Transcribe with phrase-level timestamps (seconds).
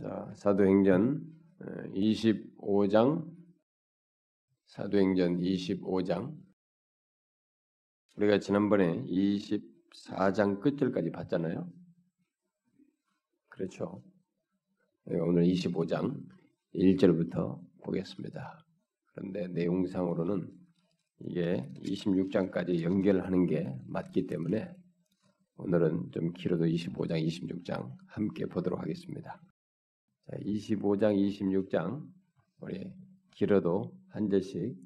[0.00, 1.22] 자, 사도행전
[1.94, 3.30] 25장
[4.66, 6.34] 사도행전 25장
[8.16, 11.70] 우리가 지난번에 24장 끝절까지 봤잖아요.
[13.48, 14.02] 그렇죠.
[15.04, 16.26] 오늘 25장
[16.74, 18.64] 1절부터 보겠습니다.
[19.06, 20.50] 그런데 내용상으로는
[21.20, 24.74] 이게 26장까지 연결하는 게 맞기 때문에
[25.56, 29.40] 오늘은 좀 길어도 25장, 26장 함께 보도록 하겠습니다.
[30.30, 32.00] 자, 25장, 26장
[32.60, 32.92] 우리
[33.32, 34.76] 길어도 한 절씩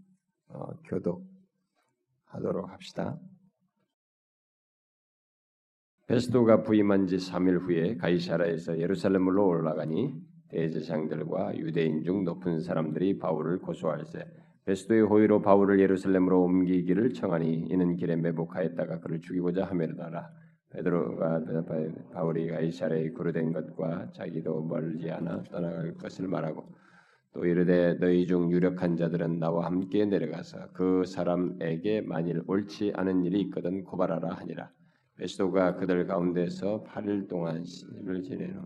[0.49, 3.19] 어, 교독하도록 합시다.
[6.07, 10.15] 베스도가 부임한 지 3일 후에 가이사라에서 예루살렘으로 올라가니
[10.49, 14.25] 대제장들과 유대인 중 높은 사람들이 바울을 고소할세
[14.65, 20.31] 베스도의 호의로 바울을 예루살렘으로 옮기기를 청하니 이는 길에 매복하였다가 그를 죽이고자 하매르다라
[20.71, 21.43] 베드로가
[22.13, 26.67] 바울이 가이사랴에 구르된 것과 자기도 멀지 않아 떠나갈 것을 말하고
[27.33, 33.43] 또 이르되 너희 중 유력한 자들은 나와 함께 내려가서 그 사람에게 만일 옳지 않은 일이
[33.43, 34.71] 있거든 고발하라 하니라.
[35.19, 38.63] 베스도가 그들 가운데서 8일 동안 시를 지내는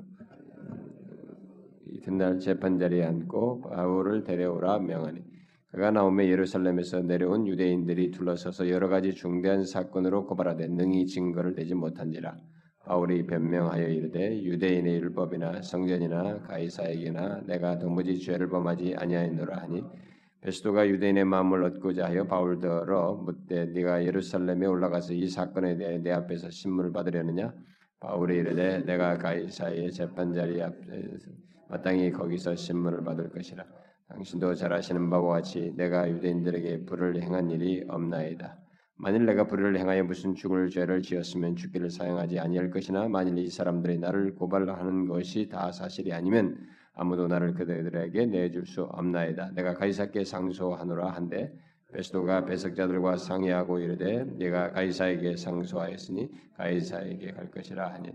[1.87, 5.30] 이튿날 재판 자리에 앉고 바울을 데려오라 명하니
[5.73, 12.37] 그가 나오며 예루살렘에서 내려온 유대인들이 둘러서서 여러 가지 중대한 사건으로 고발하되 능히 증거를 대지 못한지라.
[12.85, 19.85] 바울이 변명하여 이르되 유대인의 율법이나 성전이나 가이사에게나 내가 도무지 죄를 범하지 아니하였노라 하니
[20.41, 26.51] 베스도가 유대인의 마음을 얻고자 하여 바울더러 묻되 네가 예루살렘에 올라가서 이 사건에 대해 내 앞에서
[26.51, 27.55] 신문을 받으려느냐?
[28.01, 31.29] 바울이 이르되 내가 가이사의 재판 자리 앞에서
[31.69, 33.65] 마땅히 거기서 신문을 받을 것이라
[34.11, 38.59] 당신도 잘 아시는 바와 같이 내가 유대인들에게 불을 행한 일이 없나이다.
[38.97, 43.99] 만일 내가 불을 행하여 무슨 죽을 죄를 지었으면 죽기를 사용하지 아니할 것이나 만일 이 사람들이
[43.99, 46.59] 나를 고발하는 것이 다 사실이 아니면
[46.93, 49.53] 아무도 나를 그들에게 내줄 수 없나이다.
[49.55, 51.55] 내가 가이사께 상소하노라 한데
[51.93, 58.11] 베스도가 배석자들과 상의하고 이르되 내가 가이사에게 상소하였으니 가이사에게 갈 것이라 하니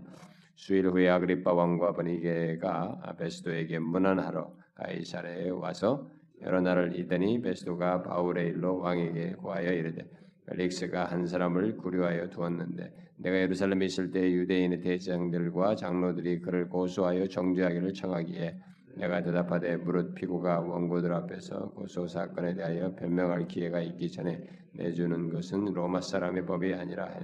[0.54, 6.08] 수일 후에 아그리파 왕과 버니게가 베스도에게 문안하러 가이사랴에 와서
[6.42, 10.06] 여러 날을 있더니 베스도가 바울의 일로 왕에게 고하여 이르되
[10.46, 17.94] 펠릭스가 한 사람을 구류하여 두었는데 내가 예루살렘에 있을 때 유대인의 대장들과 장로들이 그를 고소하여 정죄하기를
[17.94, 18.56] 청하기에
[18.96, 24.42] 내가 대답하되 무릇 피고가 원고들 앞에서 고소 사건에 대하여 변명할 기회가 있기 전에
[24.72, 27.22] 내주는 것은 로마 사람의 법이 아니라 했.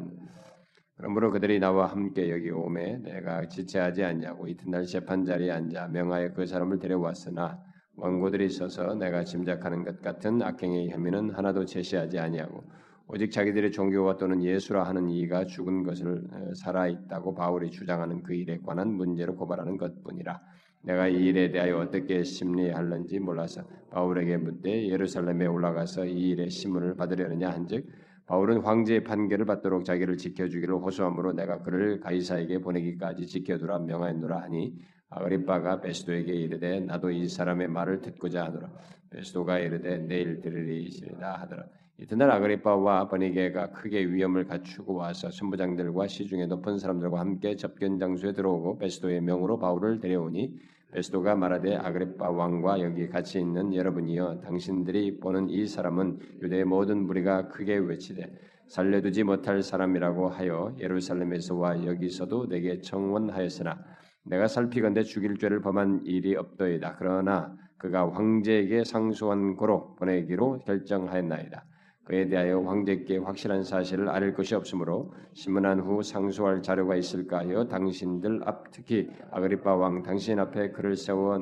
[1.02, 6.46] 그러므로 그들이 나와 함께 여기 오매 내가 지체하지 않냐고 이튿날 재판 자리에 앉아 명하여 그
[6.46, 7.58] 사람을 데려왔으나
[7.96, 12.62] 원고들이 있어서 내가 짐작하는 것 같은 악행의 혐의는 하나도 제시하지 아니하고
[13.08, 16.22] 오직 자기들의 종교와 또는 예수라 하는 이가 죽은 것을
[16.54, 20.40] 살아 있다고 바울이 주장하는 그 일에 관한 문제로 고발하는 것뿐이라.
[20.84, 27.50] 내가 이 일에 대하여 어떻게 심리할는지 몰라서 바울에게 묻되 예루살렘에 올라가서 이 일의 신문을 받으려느냐
[27.50, 27.86] 한즉
[28.32, 34.74] 바울은 황제의 판결을 받도록 자기를 지켜주기를 호소함으로 내가 그를 가이사에게 보내기까지 지켜두라 명하였노라 하니
[35.10, 38.72] 아그리빠가 베스도에게 이르되 나도 이 사람의 말을 듣고자 하노라.
[39.10, 41.64] 베스도가 이르되 내일 들으리시리다 하더라.
[41.98, 48.78] 이튿날 아그리빠와 버니게가 크게 위험을 갖추고 와서 선부장들과 시중에 높은 사람들과 함께 접견 장소에 들어오고
[48.78, 50.56] 베스도의 명으로 바울을 데려오니
[50.92, 57.48] 베스도가 말하되 아그리빠 왕과 여기 같이 있는 여러분이여 당신들이 보는 이 사람은 유대의 모든 무리가
[57.48, 58.30] 크게 외치되
[58.68, 63.78] 살려두지 못할 사람이라고 하여 예루살렘에서와 여기서도 내게 청원하였으나
[64.24, 66.96] 내가 살피건대 죽일 죄를 범한 일이 없더이다.
[66.98, 71.64] 그러나 그가 황제에게 상소한 고로 보내기로 결정하였나이다.
[72.04, 78.40] 그에 대하여 황제께 확실한 사실을 알릴 것이 없으므로 신문한 후 상소할 자료가 있을까 하여 당신들
[78.44, 81.38] 앞 특히 아그리파 왕 당신 앞에 그를 세워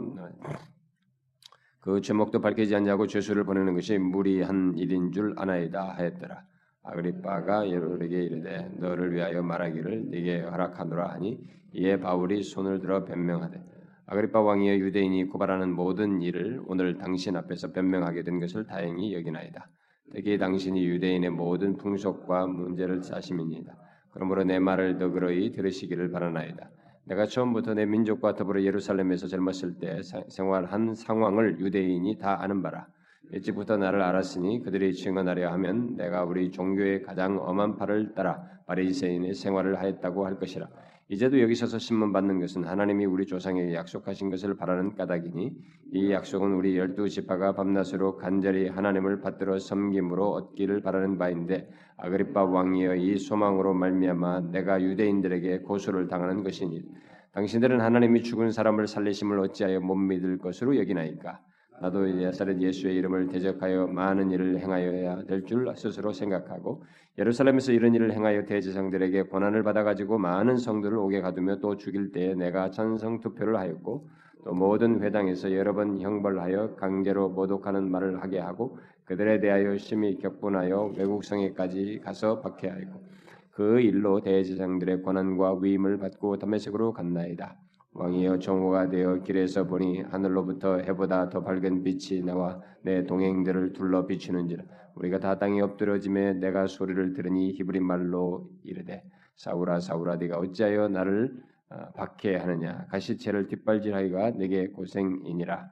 [1.80, 6.44] 그 제목도 밝히지 않냐고 죄수를 보내는 것이 무리한 일인 줄 아나이다 하였더라.
[6.82, 11.38] 아그리파가 예로에게 이르되 너를 위하여 말하기를 네게 허락하노라 하니
[11.72, 13.62] 이에 바울이 손을 들어 변명하되
[14.06, 19.70] 아그리파 왕이여 유대인이 고발하는 모든 일을 오늘 당신 앞에서 변명하게 된 것을 다행히 여기나이다.
[20.12, 23.74] 특히 당신이 유대인의 모든 풍속과 문제를 사심이니다.
[24.12, 26.68] 그러므로 내 말을 너그러이 들으시기를 바라나이다.
[27.04, 32.86] 내가 처음부터 내 민족과 더불어 예루살렘에서 젊었을 때 생활한 상황을 유대인이 다 아는 바라.
[33.32, 39.78] 일찍부터 나를 알았으니 그들이 증언하려 하면 내가 우리 종교의 가장 엄한 팔을 따라 바리새인의 생활을
[39.78, 40.68] 하였다고 할 것이라.
[41.12, 45.50] 이제도 여기 서서 신문 받는 것은 하나님이 우리 조상에게 약속하신 것을 바라는 까닭이니
[45.92, 52.94] 이 약속은 우리 열두 지파가 밤낮으로 간절히 하나님을 받들어 섬김으로 얻기를 바라는 바인데 아그리파 왕이여
[52.94, 56.84] 이 소망으로 말미암아 내가 유대인들에게 고소를 당하는 것이니
[57.32, 61.40] 당신들은 하나님이 죽은 사람을 살리심을 어찌하여 못 믿을 것으로 여기나이까?
[61.80, 66.84] 나도 나사렛 예수의 이름을 대적하여 많은 일을 행하여야 될 줄 스스로 생각하고
[67.18, 72.70] 예루살렘에서 이런 일을 행하여 대제사장들에게 권한을 받아가지고 많은 성도를 오게 가두며 또 죽일 때에 내가
[72.70, 74.08] 찬성 투표를 하였고
[74.44, 80.94] 또 모든 회당에서 여러 번 형벌하여 강제로 모독하는 말을 하게 하고 그들에 대하여 심히 격분하여
[80.96, 83.02] 외국 성에까지 가서 박해하였고
[83.50, 87.56] 그 일로 대제사장들의 권한과 위임을 받고 담메색으로 갔나이다.
[87.92, 94.64] 왕이여 정오가 되어 길에서 보니 하늘로부터 해보다 더 밝은 빛이 나와 내 동행들을 둘러 비추는지라.
[94.94, 99.02] 우리가 다 땅에 엎드려짐에 내가 소리를 들으니 히브리 말로 이르되
[99.36, 101.32] 사울아 사울아 네가 어찌하여 나를
[101.70, 102.86] 어, 박해하느냐?
[102.90, 105.70] 가시채를 뒷발질하기가 내게 고생이니라.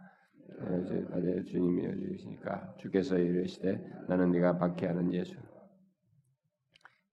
[0.60, 0.84] 어,
[1.46, 5.34] 주님이 여주시니까 주께서 이르시되 나는 네가 박해하는 예수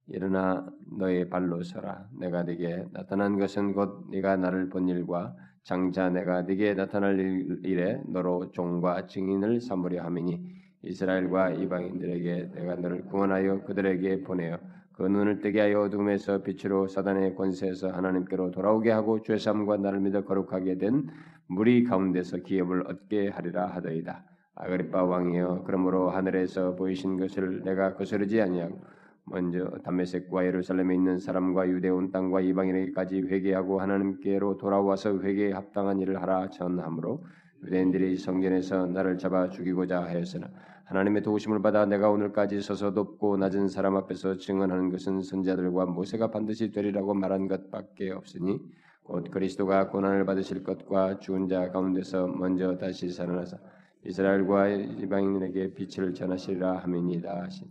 [0.08, 0.66] 일어나
[0.98, 2.08] 너의 발로 서라.
[2.20, 7.20] 내가 네게 나타난 것은 곧 네가 나를 본 일과 장차 내가 네게 나타날
[7.64, 10.42] 일에 너로 종과 증인을 삼으려 함이니
[10.84, 14.60] 이스라엘과 이방인들에게 내가 너를 구원하여 그들에게 보내어
[14.94, 20.78] 그 눈을 뜨게 하여 어둠에서 빛으로 사단의 권세에서 하나님께로 돌아오게 하고 죄삼과 나를 믿어 거룩하게
[20.78, 21.08] 된
[21.48, 24.24] 무리 가운데서 기업을 얻게 하리라 하더이다.
[24.56, 28.80] 아그리파 왕이여 그러므로 하늘에서 보이신 것을 내가 거스르지 아니하고
[29.26, 36.22] 먼저 담메색과 예루살렘에 있는 사람과 유대 온 땅과 이방인에게까지 회개하고 하나님께로 돌아와서 회개에 합당한 일을
[36.22, 37.24] 하라 전함으로
[37.64, 40.48] 유대인들이 성전에서 나를 잡아 죽이고자 하였으나
[40.86, 46.72] 하나님의 도우심을 받아 내가 오늘까지 서서 높고 낮은 사람 앞에서 증언하는 것은 선자들과 모세가 반드시
[46.72, 48.60] 되리라고 말한 것밖에 없으니
[49.02, 53.58] 곧 그리스도가 고난을 받으실 것과 죽은 자 가운데서 먼저 다시 살아나서
[54.06, 57.68] 이스라엘과 이방인에게 빛을 전하시리라 함이니이다 하신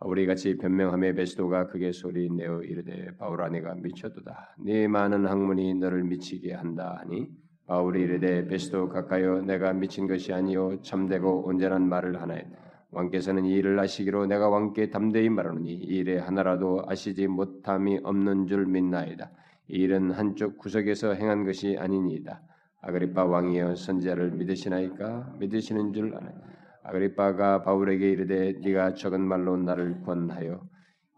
[0.00, 4.54] 바울이 같이 변명함에 베스도가 그게 소리 내어 이르되 바울아 내가 미쳤도다.
[4.60, 7.28] 네 많은 학문이 너를 미치게 한다 하니
[7.66, 12.46] 바울이 이르되 베스도 가까이어 내가 미친 것이 아니요 참되고 온전한 말을 하나에
[12.92, 18.66] 왕께서는 이 일을 아시기로 내가 왕께 담대히 말하노니 이 일에 하나라도 아시지 못함이 없는 줄
[18.66, 19.32] 믿나이다.
[19.68, 22.40] 이 일은 한쪽 구석에서 행한 것이 아니니이다.
[22.82, 25.34] 아그리파 왕이여 선자를 믿으시나이까?
[25.40, 26.57] 믿으시는 줄 아나이다
[26.88, 30.60] 아그리빠가 바울에게 이르되 네가 적은 말로 나를 권하여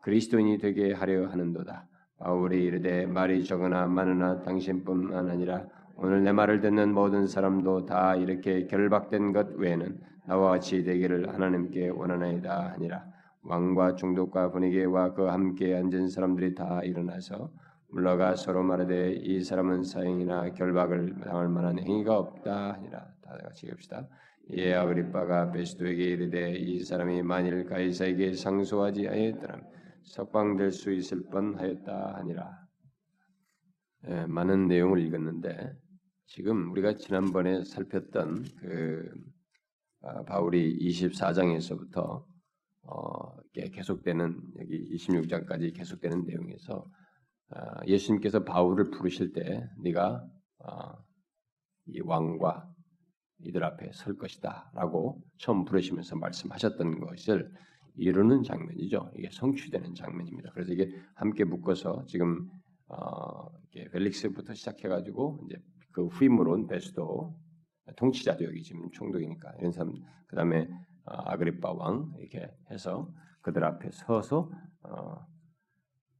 [0.02, 1.87] 그리스도인이 되게 하려 하는도다.
[2.19, 5.64] 바울이 이르되 말이 적으나 많으나 당신뿐만 아니라
[5.96, 11.90] 오늘 내 말을 듣는 모든 사람도 다 이렇게 결박된 것 외에는 나와 같이 되기를 하나님께
[11.90, 13.05] 원하나이다 하니라.
[13.43, 17.50] 왕과 중독과 분위기와 그 함께 앉은 사람들이 다 일어나서
[17.90, 22.99] 물러가 서로 말하되 이 사람은 사형이나 결박을 당할 만한 행위가 없다 하니라.
[23.23, 24.06] 다 같이 봅시다.
[24.52, 29.64] 예 아그리빠가 베스도에게 이르되 이 사람이 만일 가이사에게 상소하지 아니했더라면
[30.04, 32.50] 석방될 수 있을 뻔하였다 하니라.
[34.08, 35.72] 예, 많은 내용을 읽었는데
[36.26, 39.10] 지금 우리가 지난번에 살폈던 그
[40.02, 42.25] 아, 바울이 24장에서부터
[42.82, 46.87] 어, 계속되는 여기 26장까지 계속되는 내용에서
[47.50, 50.25] 아, 예수님께서 바울을 부르실 때 네가
[50.60, 50.96] 아,
[51.87, 52.69] 이 왕과
[53.42, 57.50] 이들 앞에 설 것이다라고 처음 부르시면서 말씀하셨던 것을
[57.96, 59.10] 이루는 장면이죠.
[59.16, 60.50] 이게 성취되는 장면입니다.
[60.52, 62.48] 그래서 이게 함께 묶어서 지금
[62.88, 63.48] 어,
[63.92, 67.37] 벨릭스부터 시작해가지고 이제 그 후임으로 온 베스도
[67.96, 69.94] 통치자도 여기 지금 총독이니까 이런 사람
[70.26, 70.68] 그 다음에
[71.04, 74.50] 어, 아그리파 왕 이렇게 해서 그들 앞에 서서
[74.82, 75.26] 어,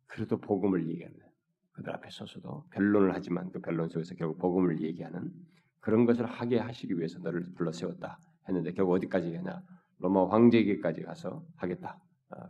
[0.07, 1.19] 그래도 복음을 얘기하는
[1.73, 5.33] 그들 앞에 서서도 변론을 하지만 그 변론 속에서 결국 복음을 얘기하는
[5.81, 8.19] 그런 것을 하게 하시기 위해서 너를 불러 세웠다
[8.49, 9.63] 했는데 결국 어디까지 가냐?
[9.99, 11.99] 로마 황제에게까지 가서 하겠다.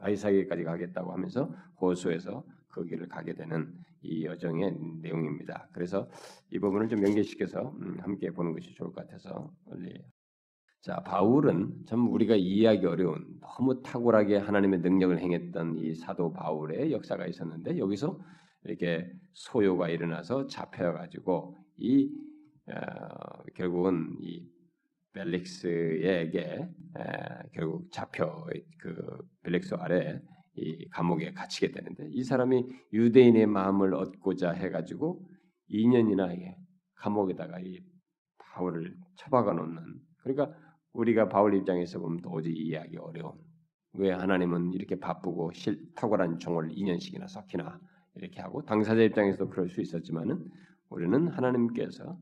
[0.00, 5.68] 아이사에게까지 가겠다고 하면서 호수에서 거기를 가게 되는 이 여정의 내용입니다.
[5.72, 6.08] 그래서
[6.50, 10.02] 이 부분을 좀 연계시켜서 음, 함께 보는 것이 좋을 것 같아서 빨리.
[10.80, 17.26] 자, 바울은 참 우리가 이해하기 어려운 너무 탁월하게 하나님의 능력을 행했던 이 사도 바울의 역사가
[17.26, 18.18] 있었는데 여기서
[18.64, 22.10] 이렇게 소요가 일어나서 잡혀가지고 이
[22.70, 24.46] 어, 결국은 이
[25.12, 28.46] 벨릭스에게 에, 결국 잡혀
[28.78, 28.94] 그
[29.42, 30.20] 벨릭스 아래
[30.54, 35.26] 이 감옥에 갇히게 되는데 이 사람이 유대인의 마음을 얻고자 해가지고
[35.70, 36.54] 2년이나
[36.94, 37.80] 감옥에다가 이
[38.38, 40.54] 바울을 처박아 놓는 그러니까
[40.92, 43.32] 우리가 바울 입장에서 보면 도저히 이해하기 어려운
[43.92, 47.80] 왜 하나님은 이렇게 바쁘고 실, 탁월한 종을 2년씩이나 썩히나
[48.16, 50.44] 이렇게 하고 당사자 입장에서도 그럴 수 있었지만은
[50.88, 52.18] 우리는 하나님께서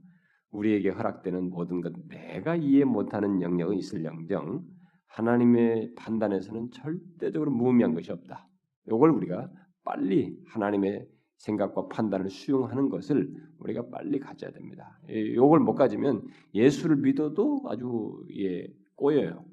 [0.50, 4.64] 우리에게 허락되는 모든 것 내가 이해 못하는 영역은 있을영정
[5.06, 8.48] 하나님의 판단에서는 절대적으로 무의미한 것이 없다.
[8.86, 9.50] 이걸 우리가
[9.84, 11.06] 빨리 하나님의
[11.38, 15.00] 생각과 판단을 수용하는 것을 우리가 빨리 가져야 됩니다.
[15.08, 19.44] 이걸 못 가지면 예수를 믿어도 아주 예, 꼬여요.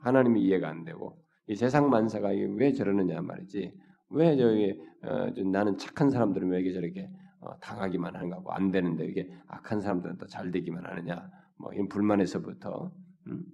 [0.00, 3.72] 하나님이 이해가 안 되고 이 세상 만사가 왜 저러느냐 말이지.
[4.10, 7.23] 왜 저기 어, 나는 착한 사람들은 왜 이게 저렇게 어,
[7.60, 11.30] 당하기만 하는가 고안 되는데 이게 악한 사람들은 또잘 되기만 하느냐.
[11.56, 12.92] 뭐 이런 불만에서부터
[13.28, 13.44] 음?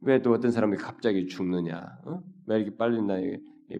[0.00, 1.98] 왜또 어떤 사람이 갑자기 죽느냐?
[2.04, 2.22] 어?
[2.46, 3.14] 왜 이렇게 빨리 나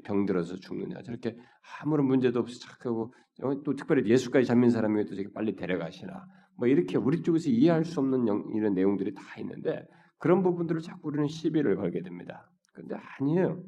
[0.05, 1.03] 병들어서 죽느냐?
[1.03, 1.37] 저렇게
[1.81, 6.27] 아무런 문제도 없이 착하고 어, 또 특별히 예수까지 잡힌 사람이 또 저렇게 빨리 데려가시나?
[6.57, 9.87] 뭐 이렇게 우리 쪽에서 이해할 수 없는 영, 이런 내용들이 다 있는데
[10.19, 12.51] 그런 부분들을 자꾸 우리는 시비를 걸게 됩니다.
[12.73, 13.63] 근데 아니에요.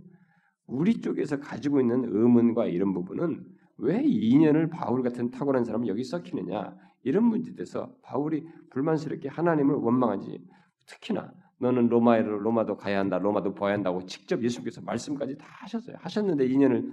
[0.66, 3.44] 우리 쪽에서 가지고 있는 의문과 이런 부분은
[3.78, 6.76] 왜 인연을 바울 같은 탁월한 사람은 여기 썩히느냐?
[7.04, 10.44] 이런 문제에 대해서 바울이 불만스럽게 하나님을 원망하지.
[10.86, 15.96] 특히나 너는 로마에로 로마도 가야 한다 로마도 보아야 한다고 직접 예수께서 말씀까지 다 하셨어요.
[16.00, 16.92] 하셨는데 인연을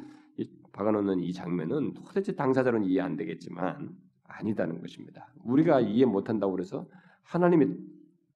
[0.74, 3.96] 박아놓는 이 장면은 도대체 당사자로는 이해 안 되겠지만
[4.28, 5.32] 아니다는 것입니다.
[5.44, 6.86] 우리가 이해 못한다고 그래서
[7.24, 7.78] 하나님이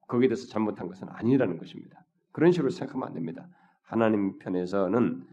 [0.08, 2.06] 거기에 대해서 잘못한 것은 아니라는 것입니다.
[2.32, 3.48] 그런 식으로 생각하면 안 됩니다.
[3.82, 5.26] 하나님 편에서는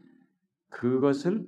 [0.71, 1.47] 그것을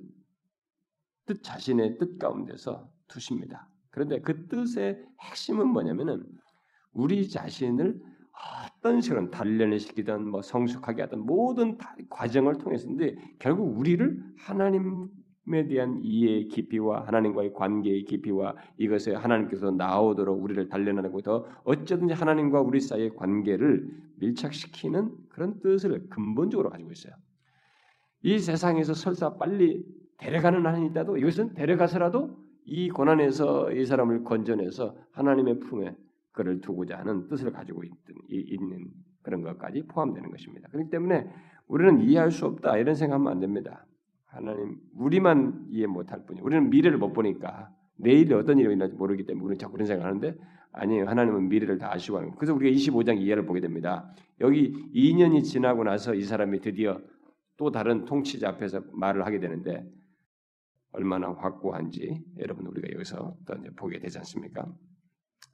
[1.29, 3.69] 뜻 자신의 뜻 가운데서 두십니다.
[3.91, 6.25] 그런데 그 뜻의 핵심은 뭐냐면은
[6.91, 8.01] 우리 자신을
[8.65, 11.77] 어떤 식으로 단련시키든 뭐 성숙하게 하든 모든
[12.09, 20.67] 과정을 통해서인데 결국 우리를 하나님에 대한 이해의 깊이와 하나님과의 관계의 깊이와 이것에 하나님께서 나오도록 우리를
[20.67, 27.13] 단련하고 더 어쩌든지 하나님과 우리 사이의 관계를 밀착시키는 그런 뜻을 근본적으로 가지고 있어요.
[28.23, 29.85] 이 세상에서 설사 빨리
[30.19, 35.95] 데려가는 한이 있다도 이것은 데려가서라도 이 고난에서 이 사람을 건져내서 하나님의 품에
[36.31, 37.83] 그를 두고자 하는 뜻을 가지고
[38.29, 38.87] 있는
[39.21, 40.69] 그런 것까지 포함되는 것입니다.
[40.69, 41.27] 그렇기 때문에
[41.67, 43.85] 우리는 이해할 수 없다 이런 생각하면 안 됩니다.
[44.25, 49.43] 하나님 우리만 이해 못할 뿐이 우리는 미래를 못 보니까 내일 어떤 일이 일어날지 모르기 때문에
[49.43, 50.35] 우리는 자꾸 그런 생각하는데
[50.71, 51.07] 아니에요.
[51.07, 54.13] 하나님은 미래를 다 아시고 하는 그래서 우리가 25장 이해를 보게 됩니다.
[54.39, 57.01] 여기 2년이 지나고 나서 이 사람이 드디어
[57.57, 59.85] 또 다른 통치자 앞에서 말을 하게 되는데
[60.91, 64.65] 얼마나 확고한지 여러분 우리가 여기서 또 이제 보게 되지 않습니까?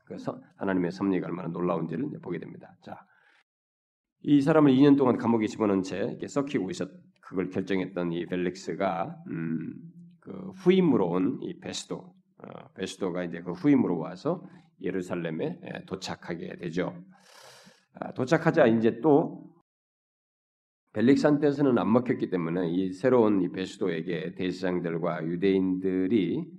[0.06, 2.76] 그래서 하나님의 섭리가 얼마나 놀라운지를 보게 됩니다.
[2.84, 3.06] 자,
[4.22, 6.90] 이 사람을 2년 동안 감옥에 집어넣은 채 이렇게 썩히고 있었
[7.22, 9.74] 그걸 결정했던 이 벨릭스가 음,
[10.20, 11.98] 그 후임으로 온 이 베스도
[12.38, 14.44] 어, 베스도가 이제 그 후임으로 와서
[14.82, 16.96] 예루살렘에 도착하게 되죠.
[17.94, 19.55] 아, 도착하자 이제 또
[20.96, 26.50] 벨릭산 때에서는 안 먹혔기 때문에 이 새로운 이 베스도에게 대제장들과 유대인들이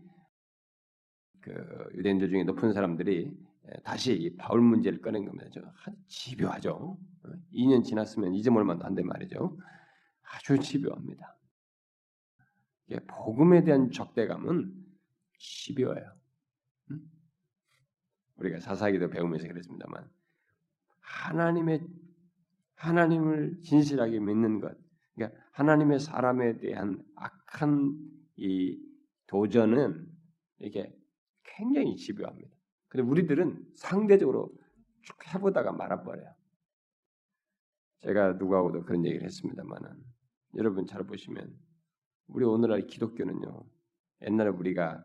[1.40, 3.34] 그 유대인들 중에 높은 사람들이
[3.82, 5.46] 다시 이 바울 문제를 꺼낸 겁니다.
[5.76, 6.98] 한 집요하죠.
[7.54, 9.56] 2년 지났으면 이제 얼마도 안된 말이죠.
[10.20, 11.38] 아주 집요합니다.
[13.06, 14.70] 복음에 대한 적대감은
[15.38, 16.12] 집요해요.
[18.36, 20.10] 우리가 사사기도 배우면서 그랬습니다만
[21.00, 21.88] 하나님의
[22.76, 24.76] 하나님을 진실하게 믿는 것,
[25.14, 27.98] 그러니까 하나님의 사람에 대한 악한
[28.36, 28.78] 이
[29.26, 30.06] 도전은
[30.58, 30.94] 이게
[31.42, 32.54] 굉장히 집요합니다.
[32.88, 34.52] 근데 우리들은 상대적으로
[35.02, 36.34] 쭉 해보다가 말아버려요.
[38.00, 39.90] 제가 누구하고도 그런 얘기를 했습니다만은
[40.56, 41.54] 여러분 잘 보시면
[42.28, 43.64] 우리 오늘날 기독교는요.
[44.22, 45.04] 옛날에 우리가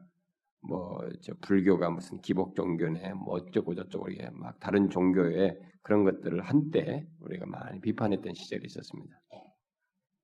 [0.61, 7.07] 뭐저 불교가 무슨 기복 종교네 뭐 어쩌고 저쩌고 이게 막 다른 종교의 그런 것들을 한때
[7.19, 9.19] 우리가 많이 비판했던 시절이 있었습니다.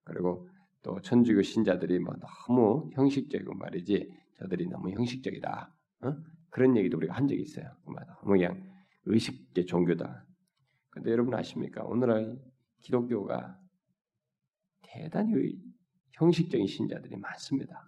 [0.04, 0.48] 그리고
[0.84, 6.16] 또 천주교 신자들이 뭐 너무 형식적이고 말이지 저들이 너무 형식적이다 어?
[6.50, 7.76] 그런 얘기도 우리가 한 적이 있어요.
[7.86, 8.64] 너무 그냥
[9.06, 10.26] 의식의 종교다.
[10.90, 11.84] 근데 여러분 아십니까?
[11.84, 12.40] 오늘날
[12.82, 13.60] 기독교가
[14.82, 15.60] 대단히
[16.14, 17.88] 형식적인 신자들이 많습니다.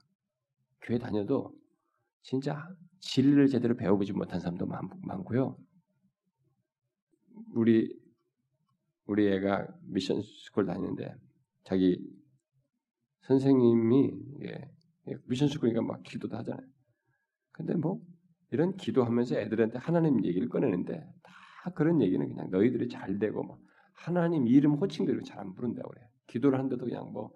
[0.82, 1.59] 교회 다녀도
[2.22, 2.68] 진짜
[3.00, 5.58] 진리를 제대로 배워보지 못한 사람도 많, 많고요.
[7.54, 7.98] 우리
[9.06, 11.16] 우리 애가 미션 스쿨 다니는데
[11.64, 12.00] 자기
[13.22, 14.12] 선생님이
[14.44, 14.70] 예,
[15.26, 16.66] 미션 스쿨이니까 막 기도도 하잖아요.
[17.52, 18.02] 근데 뭐
[18.52, 23.60] 이런 기도하면서 애들한테 하나님 얘기를 꺼내는데 다 그런 얘기는 그냥 너희들이 잘 되고 뭐
[23.94, 26.08] 하나님 이름 호칭대로 잘 안 부른다고 그래요.
[26.28, 27.32] 기도를 한데도 그냥 뭐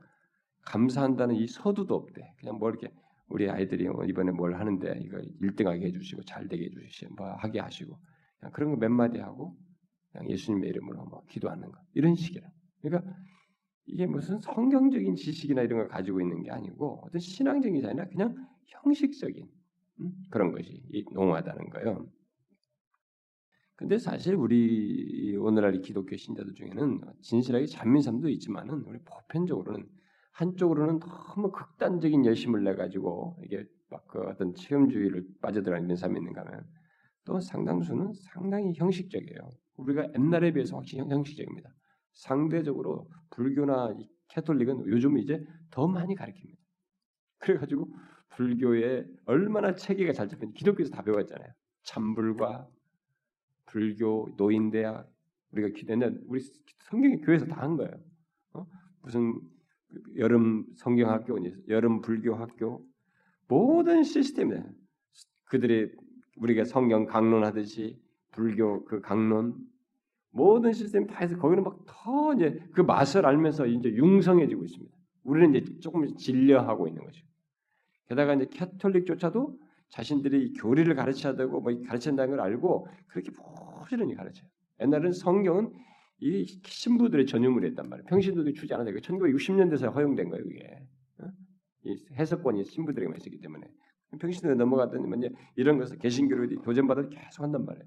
[0.66, 2.34] 감사한다는 이 서두도 없대.
[2.40, 2.90] 그냥 뭐 이렇게
[3.27, 7.98] 우리 아이들이 뭐 이번에 뭘 하는데 이거 1등하게 해주시고 잘 되게 해주시고 뭐 하게 하시고
[8.51, 9.58] 그런 거 몇 마디 하고
[10.30, 12.48] 예수님의 이름으로 뭐 기도하는 거 이런 식이라.
[12.82, 13.15] 그러니까
[13.86, 18.36] 이게 무슨 성경적인 지식이나 이런 걸 가지고 있는 게 아니고 어떤 신앙적인 게 아니라 그냥
[18.68, 19.48] 형식적인
[20.01, 20.12] 음?
[20.30, 22.08] 그런 것이 농하다는 거예요.
[23.75, 29.88] 근데 사실 우리 오늘날 기독교 신자들 중에는 진실하게 잠민 사람도 있지만은 우리 보편적으로는
[30.34, 36.42] 한쪽으로는 너무 극단적인 열심을 내 가지고 이게 막 그 어떤 체험주의를 빠져들어가는 이런 사람이 있는가
[36.42, 36.66] 하면
[37.25, 39.50] 또 상당수는 상당히 형식적이에요.
[39.78, 41.70] 우리가 옛날에 비해서 확실히 형식적입니다.
[42.13, 43.96] 상대적으로 불교나
[44.30, 46.60] 캐톨릭은 요즘 이제 더 많이 가르칩니다.
[47.40, 47.88] 그래가지고
[48.30, 51.52] 불교에 얼마나 체계가 잘 잡힌 기독교에서 다 배웠잖아요.
[51.84, 52.68] 참불과
[53.66, 55.10] 불교 노인대학
[55.52, 56.40] 우리가 기대는 우리
[56.90, 57.94] 성경이 교회에서 다 한 거예요.
[58.54, 58.66] 어?
[59.02, 59.40] 무슨
[60.17, 61.38] 여름 성경학교,
[61.69, 62.85] 여름 불교학교
[63.47, 64.63] 모든 시스템에
[65.45, 65.91] 그들이
[66.38, 68.00] 우리가 성경 강론하듯이
[68.31, 69.55] 불교 그 강론
[70.31, 74.97] 모든 시스템 다 해서 거기는 막 더 이제 그 맛을 알면서 이제 융성해지고 있습니다.
[75.23, 77.23] 우리는 이제 조금 진려하고 있는 거죠.
[78.07, 79.57] 게다가 이제 캐톨릭조차도
[79.89, 84.47] 자신들이 교리를 가르쳐야 되고 뭐 가르친다는 걸 알고 그렇게 부지런히 가르쳐요.
[84.81, 85.71] 옛날에는 성경은
[86.24, 88.06] 이 신부들의 전유물이었단 말이에요.
[88.06, 88.96] 평신도들이 주지 않았어요.
[88.96, 90.80] 1960년대에 허용된 거예요, 이게.
[91.20, 91.27] 어?
[91.84, 93.68] 이 해석권이 신부들에게만 있었기 때문에.
[94.20, 97.86] 평신도에 넘어갔더니 이제 이런 것을 개신교로 도전받아 계속 한단 말이에요.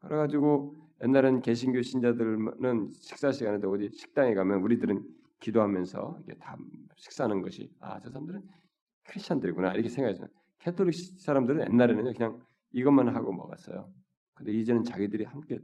[0.00, 5.02] 그래가지고 옛날엔 개신교 신자들은 식사 시간에도 어디 식당에 가면 우리들은
[5.40, 6.56] 기도하면서 이게 다
[6.96, 8.42] 식사하는 것이 아 저 사람들은
[9.04, 10.26] 크리스천들이구나 이렇게 생각해서
[10.60, 12.38] 캐톨릭 사람들은 옛날에는 그냥
[12.72, 13.90] 이것만 하고 먹었어요.
[14.34, 15.58] 근데 이제는 자기들이 함께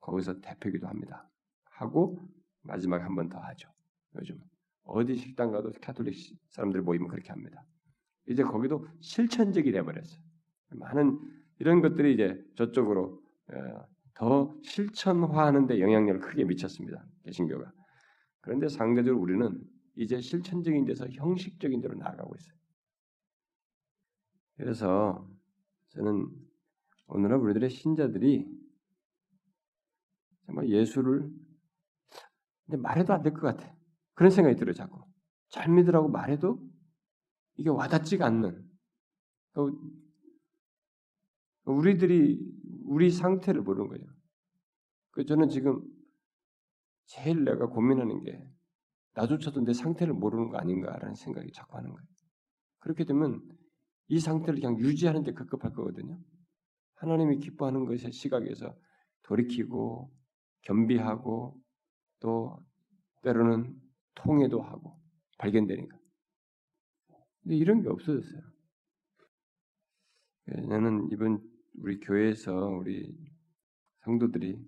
[0.00, 1.28] 거기서 대표기도 합니다.
[1.64, 2.18] 하고
[2.62, 3.70] 마지막에 한 번 더 하죠.
[4.16, 4.38] 요즘
[4.84, 6.14] 어디 식당 가도 캐톨릭
[6.50, 7.64] 사람들 모이면 그렇게 합니다.
[8.28, 10.20] 이제 거기도 실천적이 돼버렸어요.
[10.70, 11.18] 많은
[11.58, 17.04] 이런 것들이 이제 저쪽으로 어, 더 실천화하는데 영향력을 크게 미쳤습니다.
[17.24, 17.72] 개신교가.
[18.40, 19.60] 그런데 상대적으로 우리는
[19.96, 22.54] 이제 실천적인 데서 형식적인 데로 나아가고 있어요.
[24.56, 25.28] 그래서
[25.90, 26.28] 저는
[27.06, 28.46] 오늘날 우리들의 신자들이
[30.50, 31.30] 정말 예수를
[32.66, 33.74] 근데 말해도 안 될 것 같아.
[34.14, 35.02] 그런 생각이 들어요, 자꾸.
[35.48, 36.60] 잘 믿으라고 말해도
[37.56, 38.68] 이게 와닿지가 않는.
[39.52, 39.78] 그러니까
[41.64, 42.40] 우리들이
[42.84, 44.06] 우리 상태를 모르는 거예요.
[45.12, 45.82] 그 저는 지금
[47.06, 48.40] 제일 내가 고민하는 게
[49.14, 52.06] 나조차도 내 상태를 모르는 거 아닌가라는 생각이 자꾸 하는 거예요.
[52.78, 53.40] 그렇게 되면
[54.08, 56.20] 이 상태를 그냥 유지하는 데 급급할 거거든요.
[56.96, 58.74] 하나님이 기뻐하는 것의 시각에서
[59.22, 60.12] 돌이키고
[60.62, 61.60] 겸비하고
[62.20, 62.64] 또
[63.22, 63.80] 때로는
[64.14, 65.00] 통해도 하고
[65.38, 65.98] 발견되니까.
[67.42, 68.42] 근데 이런 게 없어졌어요.
[70.68, 71.40] 나는 이번
[71.74, 73.16] 우리 교회에서 우리
[74.04, 74.58] 성도들이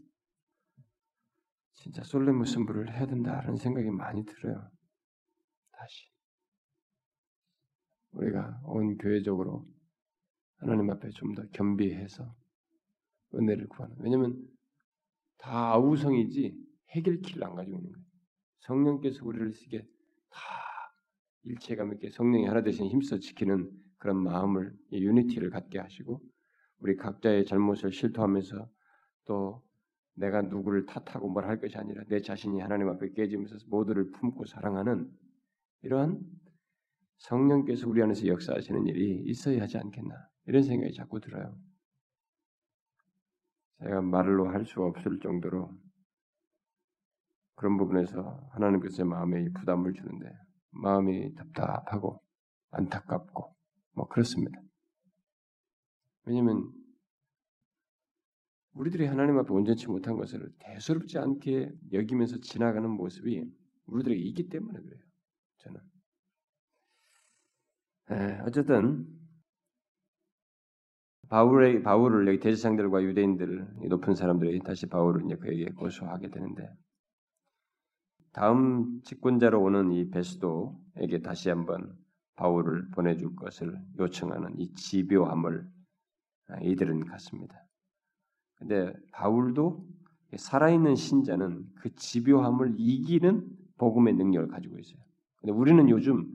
[1.74, 4.70] 진짜 솔레무 승부를 해야 된다는 생각이 많이 들어요.
[5.72, 6.06] 다시
[8.12, 9.66] 우리가 온 교회적으로
[10.58, 12.34] 하나님 앞에 좀 더 겸비해서
[13.34, 13.96] 은혜를 구하는.
[14.00, 14.36] 왜냐하면
[15.42, 16.56] 다 아우성이지
[16.90, 18.04] 해결키를 안 가지고 있는 거예요.
[18.60, 19.80] 성령께서 우리를 쓰게
[20.30, 20.40] 다
[21.42, 26.20] 일체감 있게 성령이 하나 되신 힘써 지키는 그런 마음을 유니티를 갖게 하시고
[26.78, 28.70] 우리 각자의 잘못을 실토하면서
[29.26, 29.62] 또
[30.14, 35.10] 내가 누구를 탓하고 뭘 할 것이 아니라 내 자신이 하나님 앞에 깨지면서 모두를 품고 사랑하는
[35.82, 36.20] 이러한
[37.18, 40.14] 성령께서 우리 안에서 역사하시는 일이 있어야 하지 않겠나
[40.46, 41.56] 이런 생각이 자꾸 들어요.
[43.82, 45.70] 제가 말로 할 수 없을 정도로
[47.56, 50.30] 그런 부분에서 하나님께서 마음에 부담을 주는데
[50.70, 52.22] 마음이 답답하고
[52.70, 53.54] 안타깝고
[53.94, 54.60] 뭐 그렇습니다.
[56.24, 56.72] 왜냐하면
[58.74, 63.44] 우리들이 하나님 앞에 온전치 못한 것을 대수롭지 않게 여기면서 지나가는 모습이
[63.86, 65.02] 우리들에게 있기 때문에 그래요.
[65.58, 65.80] 저는.
[68.10, 69.06] 에, 어쨌든
[71.32, 76.68] 바울의 바울을 여기 대제사장들과 유대인들 높은 사람들이 다시 바울을 이제 그에게 고소하게 되는데
[78.34, 81.96] 다음 직권자로 오는 이 베스도에게 다시 한번
[82.36, 85.66] 바울을 보내줄 것을 요청하는 이 집요함을
[86.64, 87.64] 이들은 갖습니다.
[88.56, 89.86] 근데 바울도
[90.36, 95.00] 살아있는 신자는 그 집요함을 이기는 복음의 능력을 가지고 있어요.
[95.36, 96.30] 근데 우리는 요즘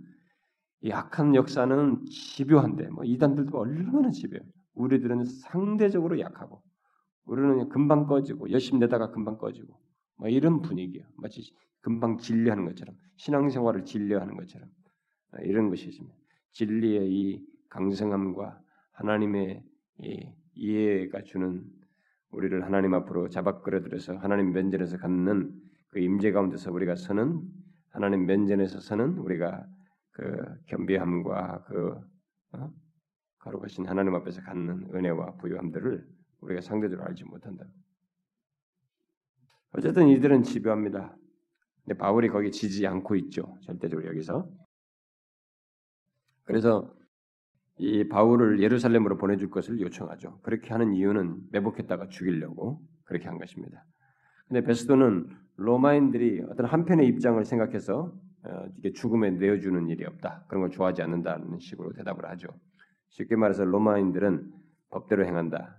[0.81, 4.57] 이 악한 역사는 집요한데 뭐 이단들도 얼마나 집요해요.
[4.77, 6.61] 우리들은 상대적으로 약하고
[7.25, 9.79] 우리는 금방 꺼지고 열심히 내다가 금방 꺼지고
[10.17, 11.05] 뭐 이런 분위기야.
[11.17, 14.69] 마치 금방 진리하는 것처럼 신앙생활을 진리하는 것처럼
[15.41, 16.15] 이런 것이 있습니다.
[16.51, 18.59] 진리의 이 강성함과
[18.93, 19.63] 하나님의
[19.99, 21.63] 이 이해가 주는
[22.31, 25.53] 우리를 하나님 앞으로 잡아 끌어들여서 하나님 면전에서 갖는
[25.89, 27.41] 그 임재 가운데서 우리가 서는
[27.89, 29.65] 하나님 면전에서 서는 우리가
[30.11, 31.95] 그 겸비함과 그
[32.53, 32.71] 어?
[33.47, 36.07] 거룩하신 하나님 앞에서 갖는 은혜와 부유함들을
[36.41, 37.65] 우리가 상대적으로 알지 못한다.
[39.71, 41.15] 어쨌든 이들은 집요합니다.
[41.83, 43.57] 근데 바울이 거기 지지 않고 있죠.
[43.61, 44.49] 절대적으로 여기서.
[46.43, 46.93] 그래서
[47.77, 50.39] 이 바울을 예루살렘으로 보내줄 것을 요청하죠.
[50.41, 53.85] 그렇게 하는 이유는 매복했다가 죽이려고 그렇게 한 것입니다.
[54.47, 60.45] 근데 베스도는 로마인들이 어떤 한편의 입장을 생각해서 어, 죽음에 내어주는 일이 없다.
[60.47, 62.47] 그런 걸 좋아하지 않는다는 식으로 대답을 하죠.
[63.17, 64.51] 쉽게 말해서 로마인들은
[64.89, 65.77] 법대로 행한다.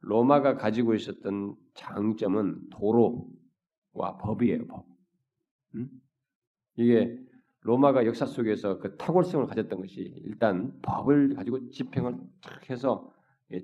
[0.00, 4.66] 로마가 가지고 있었던 장점은 도로와 법이에요.
[4.66, 4.86] 법.
[5.74, 5.88] 음?
[6.76, 7.18] 이게
[7.62, 13.12] 로마가 역사 속에서 그 탁월성을 가졌던 것이 일단 법을 가지고 집행을 탁 해서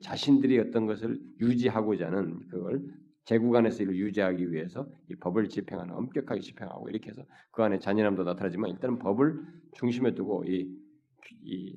[0.03, 2.83] 자신들이 어떤 것을 유지하고자 하는 그걸
[3.25, 7.23] 제국 안에서 이를 유지하기 위해서 이 법을 집행하는 엄격하게 집행하고 이렇게 해서
[7.53, 9.41] 그 안에 잔인함도 나타나지만 일단은 법을
[9.73, 10.84] 중심에 두고 이, 이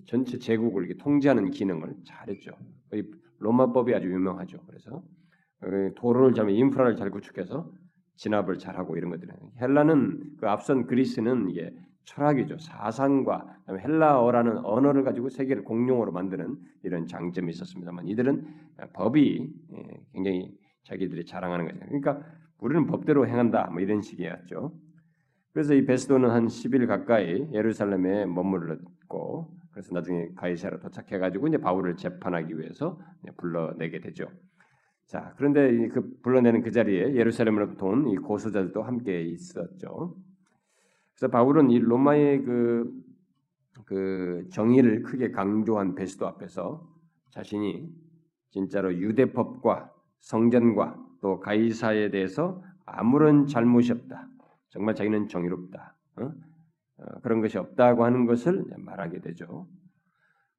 [0.06, 2.52] 전체 제국을 이렇게 통제하는 기능을 잘했죠.
[2.94, 3.04] 이
[3.40, 4.60] 로마법이 아주 유명하죠.
[4.66, 5.04] 그래서
[5.96, 7.72] 도로를 잘 인프라를 잘 구축해서
[8.16, 11.74] 진압을 잘하고 이런 것들은 헬라는 그 앞선 그리스는 이게
[12.06, 12.58] 철학이죠.
[12.58, 18.48] 사상과 헬라어라는 언어를 가지고 세계를 공용어로 만드는 이런 장점이 있었습니다만 이들은
[18.94, 21.80] 법이 예, 굉장히 자기들이 자랑하는 거죠.
[21.80, 22.22] 그러니까
[22.60, 24.74] 우리는 법대로 행한다 뭐 이런 식이었죠.
[25.52, 31.58] 그래서 이 베스도는 한 10일 가까이 예루살렘에 머물렀 고 그래서 나중에 가이사로 도착해 가지고 이제
[31.58, 33.00] 바울을 재판하기 위해서
[33.38, 34.28] 불러내게 되죠.
[35.06, 40.16] 자, 그런데 그 불러내는 그 자리에 예루살렘으로부터 온 이 고소자들도 함께 있었죠.
[41.16, 42.92] 그래서 바울은 이 로마의 그,
[43.86, 46.88] 그 정의를 크게 강조한 베스도 앞에서
[47.32, 47.90] 자신이
[48.50, 54.28] 진짜로 유대법과 성전과 또 가이사에 대해서 아무런 잘못이 없다.
[54.70, 55.96] 정말 자기는 정의롭다.
[56.18, 56.32] 어?
[56.98, 59.68] 어, 그런 것이 없다고 하는 것을 말하게 되죠.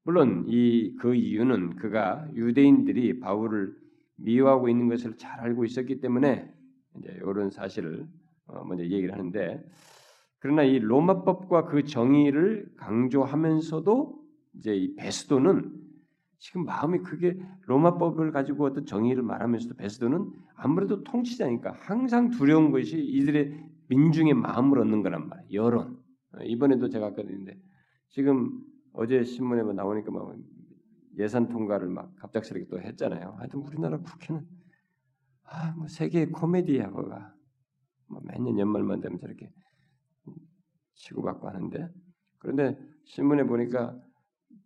[0.04, 3.74] 물론 이 그 이유는 그가 유대인들이 바울을
[4.16, 6.52] 미워하고 있는 것을 잘 알고 있었기 때문에
[6.98, 8.06] 이제 이런 사실을
[8.46, 9.64] 어, 먼저 얘기를 하는데
[10.40, 14.18] 그러나 이 로마법과 그 정의를 강조하면서도
[14.54, 15.72] 이제 이 베스도는
[16.38, 23.52] 지금 마음이 크게 로마법을 가지고 어떤 정의를 말하면서도 베스도는 아무래도 통치자니까 항상 두려운 것이 이들의
[23.88, 25.62] 민중의 마음을 얻는 거란 말이에요.
[25.64, 25.97] 여론.
[26.44, 27.58] 이번에도 제가 아까 드는데
[28.10, 28.62] 지금
[28.92, 30.36] 어제 신문에 뭐 나오니까 막
[31.18, 33.34] 예산 통과를 막 갑작스럽게 또 했잖아요.
[33.38, 34.46] 하여튼 우리나라 국회는
[35.44, 37.34] 아, 뭐 세계의 코미디야, 그가.
[38.08, 39.50] 뭐 매년 연말만 되면 저렇게
[40.94, 41.88] 치고받고 하는데
[42.38, 43.98] 그런데 신문에 보니까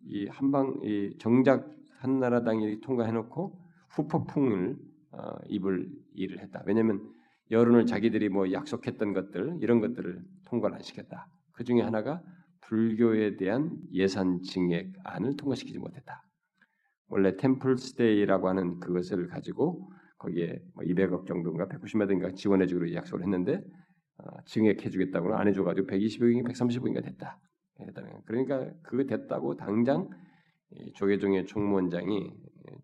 [0.05, 4.77] 이 한방 이 정작 한나라당이 통과해놓고 후폭풍을
[5.11, 6.63] 어, 입을 일을 했다.
[6.65, 7.13] 왜냐하면
[7.51, 11.27] 여론을 자기들이 뭐 약속했던 것들 이런 것들을 통과를 안 시켰다.
[11.53, 12.21] 그 중에 하나가
[12.61, 16.23] 불교에 대한 예산 증액안을 통과시키지 못했다.
[17.07, 23.61] 원래 템플스테이라고 하는 그것을 가지고 거기에 뭐 200억 정도인가 190몇 억인가 지원해주기로 약속을 했는데
[24.17, 27.39] 어, 증액해주겠다고는 안 해줘가지고 120억인가 130억인가 됐다.
[28.25, 30.09] 그러니까 그거 됐다고 당장
[30.95, 32.31] 조계종의 총무원장이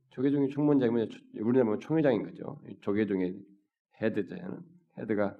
[0.09, 1.09] 조계종의 총무원장이면
[1.41, 2.61] 우리나라 뭐 총회장인 거죠.
[2.81, 3.39] 조계종의
[4.01, 4.61] 헤드잖아요.
[4.97, 5.37] 헤드가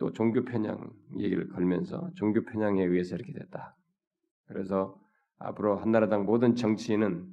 [0.00, 3.76] 또 종교 편향 얘기를 걸면서 종교 편향에 의해서 이렇게 됐다.
[4.46, 4.98] 그래서
[5.38, 7.28] 앞으로 한나라당 모든 정치인은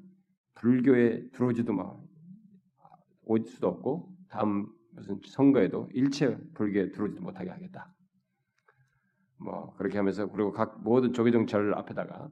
[0.55, 1.95] 불교에 들어오지도 마,
[3.23, 7.93] 올 수도 없고 다음 무슨 선거에도 일체 불교에 들어오지도 못하게 하겠다.
[9.37, 12.29] 뭐 그렇게 하면서 그리고 각 모든 조계종 절 앞에다가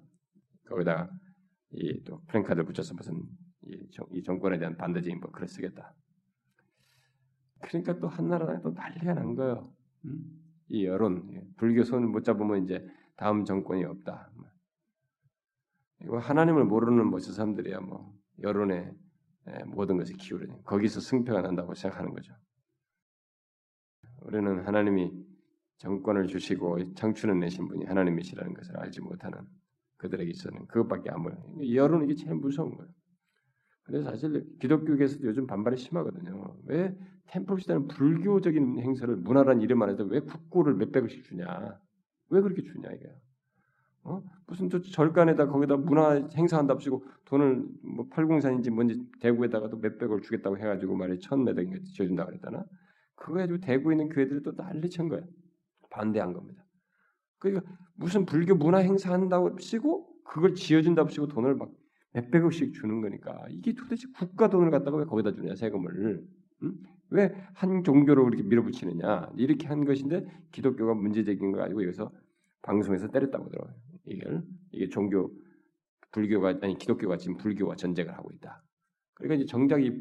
[0.68, 1.10] 거기다가
[1.72, 3.24] 이또 프랭카드를 붙여서 무슨
[3.62, 5.94] 이, 정, 이 정권에 대한 반대적인 뭐 글을 쓰겠다.
[7.62, 9.75] 그러니까 또 한나라당이 또 난리가 난 거예요.
[10.06, 10.36] 음?
[10.70, 14.32] 이 여론 불교 손을 못 잡으면 이제 다음 정권이 없다.
[16.02, 18.92] 이거 하나님을 모르는 멋진 사람들이야 뭐 여론에
[19.68, 22.34] 모든 것을 기울이는 거기서 승패가 난다고 생각하는 거죠.
[24.22, 25.12] 우리는 하나님이
[25.78, 29.40] 정권을 주시고 창출해 내신 분이 하나님이시라는 것을 알지 못하는
[29.98, 31.38] 그들에게 있어는 그것밖에 안 보여요.
[31.74, 32.92] 여론은 이게 제일 무서운 거예요.
[33.86, 36.58] 그래서 사실 기독교계에서도 요즘 반발이 심하거든요.
[36.66, 36.96] 왜
[37.28, 41.80] 템플 시대는 불교적인 행사를 문화란 이름 안에서 왜 국고를 몇백억씩 주냐?
[42.30, 43.06] 왜 그렇게 주냐 이게?
[44.04, 44.24] 어?
[44.48, 51.20] 무슨 저 절간에다 거기다 문화 행사한답시고 돈을 뭐 팔공산인지 뭔지 대구에다가도 몇백을 주겠다고 해가지고 말이
[51.20, 52.66] 천몇억인가 지어준다 그랬다나?
[53.16, 55.22] 그거 가지고 대구에 있는 교회들이 또 난리 친 거야.
[55.90, 56.66] 반대한 겁니다.
[57.38, 61.70] 그러니까 무슨 불교 문화 행사한다고 치고 그걸 지어준다고 치고 돈을 막
[62.16, 66.26] 몇백억씩 주는 거니까 이게 도대체 국가 돈을 갖다가 왜 거기다 주냐 세금을
[66.64, 66.74] 응?
[67.10, 72.12] 왜한 종교로 이렇게 밀어붙이느냐 이렇게 한 것인데 기독교가 문제적인 거 가지고 여기서
[72.62, 73.74] 방송에서 때렸다고 들어요.
[74.06, 75.32] 이걸 이게 종교
[76.12, 78.64] 불교가 아니 기독교가 지금 불교와 전쟁을 하고 있다.
[79.14, 79.92] 그러니까 이제 정작 이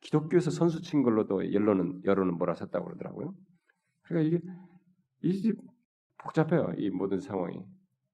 [0.00, 3.34] 기독교에서 선수 친 걸로도 여론은 여론은 몰아섰다고 그러더라고요.
[4.02, 4.44] 그러니까 이게
[5.22, 5.52] 이게
[6.18, 7.58] 복잡해요 이 모든 상황이.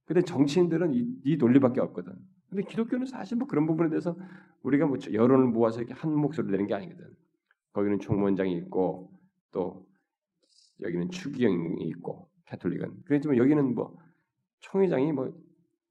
[0.07, 2.15] 근데 정치인들은 이, 이 논리밖에 없거든.
[2.51, 4.17] 근데 기독교는 사실 뭐 그런 부분에 대해서
[4.63, 7.17] 우리가 뭐 여론을 모아서 이렇게 한 목소리를 내는 게 아니거든.
[7.73, 9.13] 거기는 총무원장이 있고
[9.53, 9.87] 또
[10.81, 13.97] 여기는 추기경이 있고 캐톨릭은 그렇지만 여기는 뭐
[14.59, 15.33] 총회장이 뭐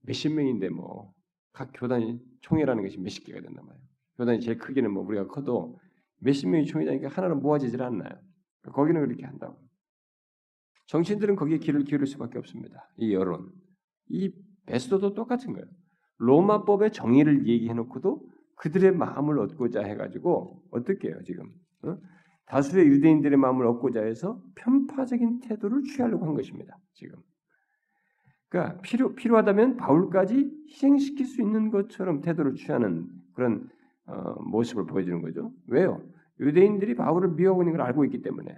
[0.02, 1.14] 몇십 명인데 뭐
[1.52, 3.86] 각 교단이 총회라는 것이 몇십 개가 된단 말이에요.
[4.16, 5.78] 교단이 제일 크기는 뭐 우리가 커도
[6.20, 8.12] 몇십 명이 총회장이니까 하나로 모아지질 않나요?
[8.64, 9.60] 거기는 그렇게 한다고.
[10.88, 12.90] 정치인들은 거기에 길을 기울일 수밖에 없습니다.
[12.98, 13.52] 이 여론,
[14.08, 14.34] 이
[14.66, 15.68] 베스도도 똑같은 거예요.
[16.20, 21.52] 로마법의 정의를 얘기해놓고도 그들의 마음을 얻고자 해가지고 어떻게 해요 지금?
[21.84, 21.98] 어?
[22.46, 26.78] 다수의 유대인들의 마음을 얻고자 해서 편파적인 태도를 취하려고 한 것입니다.
[26.94, 27.20] 지금.
[28.50, 33.70] 그러니까 필요 필요하다면 바울까지 희생시킬 수 있는 것처럼 태도를 취하는 그런
[34.08, 35.54] 어, 모습을 보여주는 거죠.
[35.68, 36.02] 왜요?
[36.40, 38.58] 유대인들이 바울을 미워하고 있는 걸 알고 있기 때문에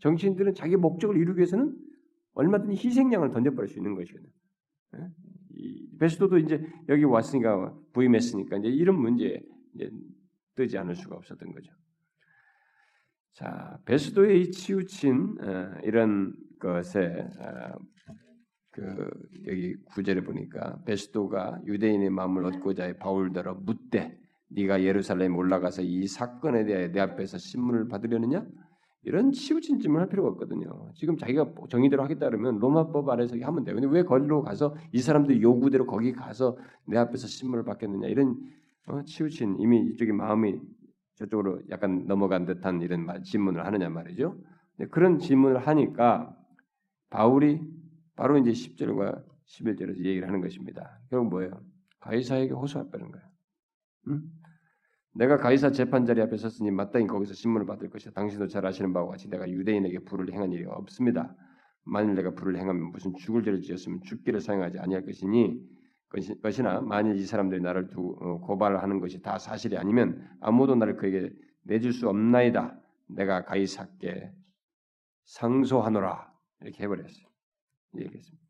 [0.00, 1.74] 정치인들은 자기 목적을 이루기 위해서는
[2.34, 4.30] 얼마든지 희생양을 던져버릴 수 있는 것이거든요.
[5.98, 6.00] 예?
[6.00, 9.40] 베스도도 이제 여기 왔으니까 부임했으니까 이제 이런 문제에
[9.74, 9.90] 이제
[10.54, 11.72] 뜨지 않을 수가 없었던 거죠.
[13.32, 17.78] 자, 베스도의 이 치우친 어, 이런 것에 어,
[18.72, 19.10] 그
[19.46, 24.18] 여기 구절에 보니까 베스도가 유대인의 마음을 얻고자 해 바울더러 묻되
[24.50, 28.44] 네가 예루살렘 올라가서 이 사건에 대해 내 앞에서 신문을 받으려느냐?
[29.02, 30.90] 이런 치우친 질문을 할 필요가 없거든요.
[30.94, 33.74] 지금 자기가 정의대로 하겠다 그러면 로마법 아래서 하면 돼요.
[33.74, 38.36] 근데 왜 거기로 가서 이 사람들 요구대로 거기 가서 내 앞에서 신문을 받겠느냐 이런
[38.86, 40.60] 어, 치우친 이미 이쪽에 마음이
[41.16, 44.38] 저쪽으로 약간 넘어간 듯한 이런 말, 질문을 하느냐 말이죠.
[44.90, 46.36] 그런 질문을 하니까
[47.10, 47.60] 바울이
[48.14, 51.00] 바로 이제 10절과 11절에서 얘기를 하는 것입니다.
[51.10, 51.60] 결국 뭐예요?
[52.00, 53.26] 가이사에게 호소했다는 거예요.
[54.08, 54.22] 응?
[55.14, 58.12] 내가 가이사 재판 자리 앞에 섰으니 마땅히 거기서 신문을 받을 것이다.
[58.12, 61.34] 당신도 잘 아시는 바와 같이 내가 유대인에게 불을 행한 일이 없습니다.
[61.84, 65.60] 만일 내가 불을 행하면 무슨 죽을 죄를 지었으면 죽기를 사용하지 아니할 것이니
[66.42, 71.30] 것이나 만일 이 사람들이 나를 두 어, 고발하는 것이 다 사실이 아니면 아무도 나를 그에게
[71.62, 72.78] 내줄 수 없나이다.
[73.08, 74.32] 내가 가이사께
[75.24, 77.26] 상소하노라 이렇게 해버렸어요.
[77.96, 78.48] 얘기했습니다.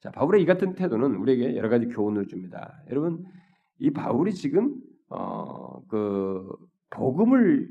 [0.00, 2.82] 자 바울의 이 같은 태도는 우리에게 여러 가지 교훈을 줍니다.
[2.90, 3.24] 여러분
[3.78, 4.76] 이 바울이 지금
[5.10, 6.48] 어, 그
[6.90, 7.68] 복음을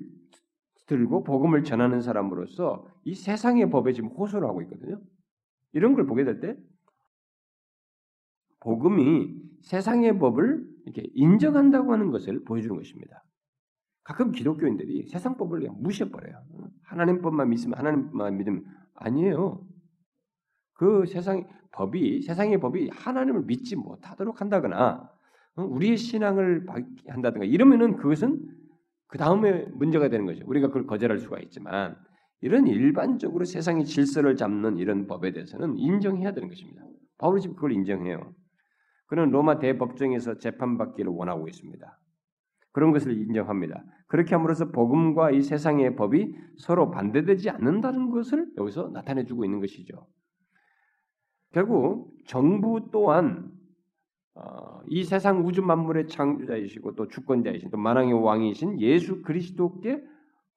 [0.88, 5.02] 들고 복음을 전하는 사람으로서 이 세상의 법에 지금 호소를 하고 있거든요.
[5.74, 6.58] 이런 걸 보게 될 때
[8.60, 13.24] 복음이 세상의 법을 이렇게 인정한다고 하는 것을 보여주는 것입니다.
[14.04, 16.42] 가끔 기독교인들이 세상 법을 그냥 무시해버려요.
[16.84, 19.66] 하나님 법만 믿으면 하나님만 믿으면 아니에요.
[20.74, 25.17] 그 세상 법이 세상의 법이 하나님을 믿지 못하도록 한다거나 어?
[25.64, 26.66] 우리의 신앙을
[27.08, 28.40] 한다든가 이러면은 그것은
[29.08, 30.44] 그 다음에 문제가 되는 거죠.
[30.46, 31.98] 우리가 그걸 거절할 수가 있지만
[32.42, 36.84] 이런 일반적으로 세상의 질서를 잡는 이런 법에 대해서는 인정해야 되는 것입니다.
[37.18, 38.34] 바울이 지금 그걸 인정해요.
[39.08, 42.00] 그는 로마 대법정에서 재판받기를 원하고 있습니다.
[42.74, 43.84] 그런 것을 인정합니다.
[44.08, 50.06] 그렇게 함으로써 복음과 이 세상의 법이 서로 반대되지 않는다는 것을 여기서 나타내주고 있는 것이죠.
[51.54, 53.57] 결국 정부 또한
[54.38, 60.04] 어, 이 세상 우주 만물의 창조자이시고 또 주권자이신 또 만왕의 왕이신 예수 그리스도께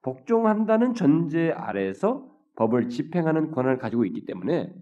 [0.02, 4.74] 복종한다는 전제 아래서 법을 집행하는 권한을 가지고 있기 때문에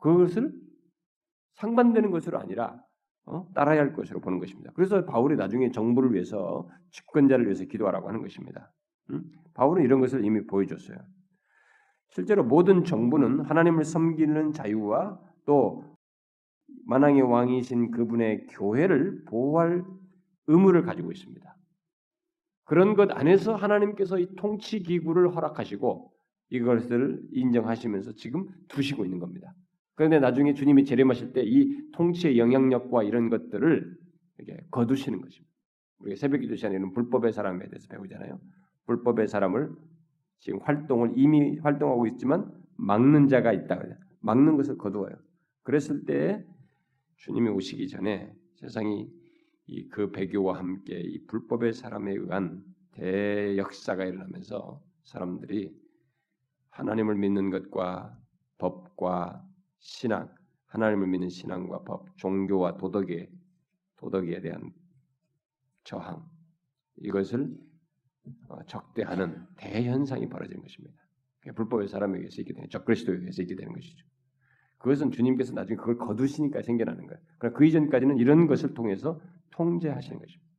[0.00, 0.52] 그것을
[1.54, 2.80] 상반되는 것으로 아니라
[3.26, 3.48] 어?
[3.54, 4.70] 따라야 할 것으로 보는 것입니다.
[4.74, 8.72] 그래서 바울이 나중에 정부를 위해서 집권자를 위해서 기도하라고 하는 것입니다.
[9.10, 9.24] 음?
[9.54, 10.98] 바울은 이런 것을 이미 보여줬어요.
[12.10, 15.93] 실제로 모든 정부는 하나님을 섬기는 자유와 또
[16.86, 19.84] 만왕의 왕이신 그분의 교회를 보호할
[20.46, 21.56] 의무를 가지고 있습니다.
[22.64, 26.12] 그런 것 안에서 하나님께서 이 통치 기구를 허락하시고
[26.50, 29.54] 이것을 인정하시면서 지금 두시고 있는 겁니다.
[29.94, 33.96] 그런데 나중에 주님이 재림하실 때 이 통치의 영향력과 이런 것들을
[34.38, 35.52] 이렇게 거두시는 것입니다.
[36.00, 38.38] 우리가 새벽 기도 시간에는 불법의 사람에 대해서 배우잖아요.
[38.86, 39.70] 불법의 사람을
[40.40, 43.80] 지금 활동을 이미 활동하고 있지만 막는 자가 있다.
[44.20, 45.14] 막는 것을 거두어요.
[45.62, 46.44] 그랬을 때
[47.16, 49.10] 주님이 오시기 전에 세상이
[49.66, 55.74] 이 그 배교와 함께 이 불법의 사람에 의한 대역사가 일어나면서 사람들이
[56.70, 58.18] 하나님을 믿는 것과
[58.58, 59.44] 법과
[59.78, 60.28] 신앙,
[60.66, 63.30] 하나님을 믿는 신앙과 법, 종교와 도덕에
[63.96, 64.72] 도덕에 대한
[65.84, 66.28] 저항
[66.96, 67.56] 이것을
[68.48, 70.96] 어, 적대하는 대현상이 벌어지는 것입니다.
[71.54, 74.06] 불법의 사람에게 있게 되는 적그리스도에 의해서 있게 되는 것이죠.
[74.84, 77.18] 그것은 주님께서 나중에 그걸 거두시니까 생겨나는 거예요.
[77.38, 79.18] 그러나 그 이전까지는 이런 것을 통해서
[79.52, 80.50] 통제하시는 것입니다.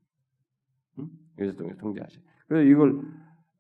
[0.98, 1.10] 응?
[1.38, 2.20] 이것을 통해서 통제하시.
[2.48, 3.02] 그래서 이걸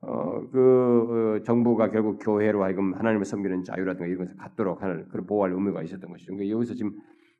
[0.01, 5.27] 어, 그 어, 정부가 결국 교회로 하여금 하나님을 섬기는 자유라든가 이런 것을 갖도록 하는 그런
[5.27, 6.33] 보호할 의무가 있었던 것이죠.
[6.33, 6.93] 그러니까 여기서 지금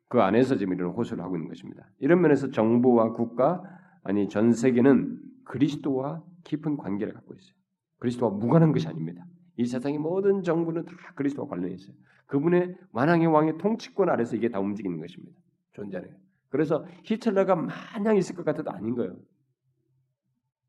[0.08, 1.84] 그 안에서 지금 이런 호소를 하고 있는 것입니다.
[1.98, 3.60] 이런 면에서 정부와 국가
[4.04, 7.56] 아니 전 세계는 그리스도와 깊은 관계를 갖고 있어요.
[7.98, 9.26] 그리스도와 무관한 것이 아닙니다.
[9.56, 11.96] 이 세상의 모든 정부는 다 그리스도와 관련해 있어요.
[12.26, 15.38] 그분의 만왕의 왕의 통치권 아래서 이게 다 움직이는 것입니다.
[15.72, 16.16] 존재는.
[16.48, 19.16] 그래서 히틀러가 마냥 있을 것 같아도 아닌 거예요.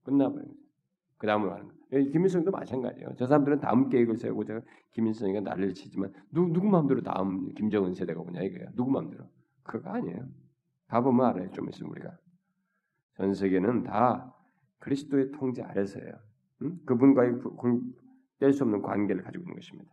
[0.04, 0.60] 끝나버립니다.
[1.18, 2.12] 그 다음으로 가는 거예요.
[2.12, 3.16] 김일성도 마찬가지예요.
[3.18, 8.22] 저 사람들은 다음 계획을 세우고 제가 김일성이가 난리를 치지만 누, 누구 마음대로 다음 김정은 세대가
[8.22, 8.70] 오냐 이거예요.
[8.76, 9.26] 누구 마음대로.
[9.64, 10.28] 그거 아니에요.
[10.88, 11.52] 가보면 알아요.
[11.52, 12.18] 좀 있으면 우리가.
[13.16, 14.34] 전 세계는 다
[14.80, 16.14] 그리스도의 통제 아래서예요.
[16.64, 16.80] 응?
[16.86, 17.40] 그분과의
[18.40, 19.92] 뗄 수 없는 관계를 가지고 있는 것입니다.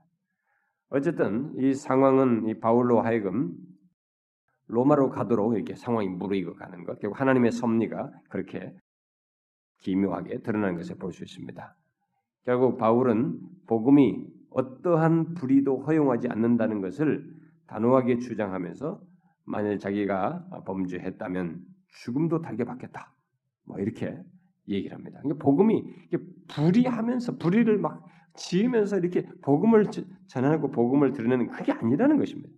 [0.91, 3.53] 어쨌든 이 상황은 이 바울로 하여금
[4.67, 8.75] 로마로 가도록 이렇게 상황이 무르익어 가는 것, 결국 하나님의 섭리가 그렇게
[9.79, 11.77] 기묘하게 드러나는 것을 볼 수 있습니다.
[12.45, 17.29] 결국 바울은 복음이 어떠한 불의도 허용하지 않는다는 것을
[17.67, 19.03] 단호하게 주장하면서
[19.45, 23.15] 만일 자기가 범죄했다면 죽음도 달게 받겠다.
[23.67, 24.17] 뭐 이렇게
[24.69, 25.19] 얘기를 합니다.
[25.23, 25.85] 그러니까 복음이
[26.49, 29.87] 불의하면서 불의를 막 지으면서 이렇게 복음을
[30.27, 32.51] 전하고 복음을 드러내는 그게 아니라는 것입니다.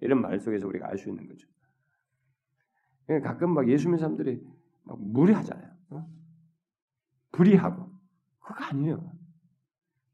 [0.00, 1.48] 이런 말 속에서 우리가 알 수 있는 거죠.
[3.06, 4.40] 그러니까 가끔 막 예수 믿는 사람들이
[4.84, 5.76] 막 무리하잖아요.
[7.32, 7.90] 불의하고
[8.40, 9.12] 그거 아니에요.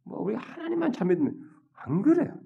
[0.05, 1.39] 뭐 우리 하나님만 참 믿으면
[1.73, 2.39] 안 그래요.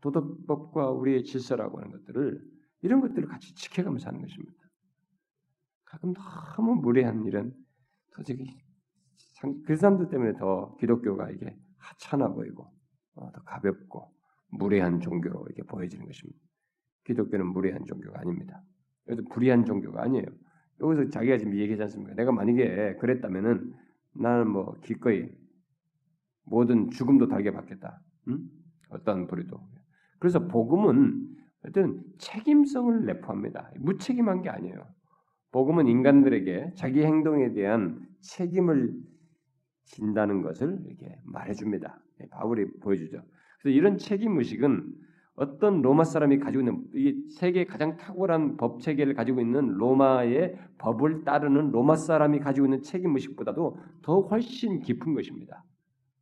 [0.00, 2.42] 도덕법과 우리의 질서라고 하는 것들을
[2.82, 4.54] 이런 것들을 같이 지켜가면서 하는 것입니다.
[5.84, 7.54] 가끔 너무 무례한 이런
[8.14, 8.58] 솔직히
[9.66, 12.70] 그 사람들 때문에 더 기독교가 이게 하찮아 보이고
[13.14, 14.12] 어, 더 가볍고
[14.50, 16.38] 무례한 종교로 이렇게 보여지는 것입니다.
[17.04, 18.62] 기독교는 무례한 종교가 아닙니다.
[19.08, 20.26] 여기서 불의한 종교가 아니에요.
[20.80, 22.14] 여기서 자기가 지금 얘기하지 않습니까?
[22.14, 23.72] 내가 만약에 그랬다면은
[24.14, 25.28] 나는 뭐 기꺼이
[26.44, 28.00] 모든 죽음도 달게 받겠다.
[28.28, 28.38] 응?
[28.90, 29.58] 어떤 불의도.
[30.18, 33.70] 그래서 복음은 어떤 책임성을 내포합니다.
[33.78, 34.86] 무책임한 게 아니에요.
[35.52, 38.94] 복음은 인간들에게 자기 행동에 대한 책임을
[39.90, 41.98] 진다는 것을 이렇게 말해줍니다.
[42.20, 43.22] 예, 바울이 보여주죠.
[43.60, 44.94] 그래서 이런 책임 의식은
[45.34, 51.24] 어떤 로마 사람이 가지고 있는 이 세계 가장 탁월한 법 체계를 가지고 있는 로마의 법을
[51.24, 55.64] 따르는 로마 사람이 가지고 있는 책임 의식보다도 더 훨씬 깊은 것입니다.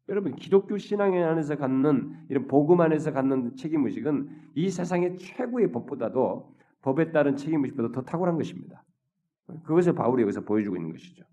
[0.09, 6.55] 여러분 기독교 신앙 안에서 갖는 이런 복음 안에서 갖는 책임 의식은 이 세상의 최고의 법보다도
[6.83, 8.85] 법에 따른 책임 의식보다 더 탁월한 것입니다.
[9.65, 11.25] 그것을 바울이 여기서 보여주고 있는 것이죠.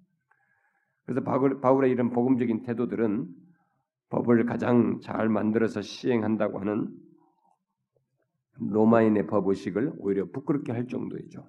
[1.05, 3.27] 그래서 바울, 바울 의 이런 복음적인 태도들은
[4.09, 6.89] 법을 가장 잘 만들어서 시행한다고 하는
[8.59, 11.47] 로마인의 법 의식을 오히려 부끄럽게 할 정도이죠.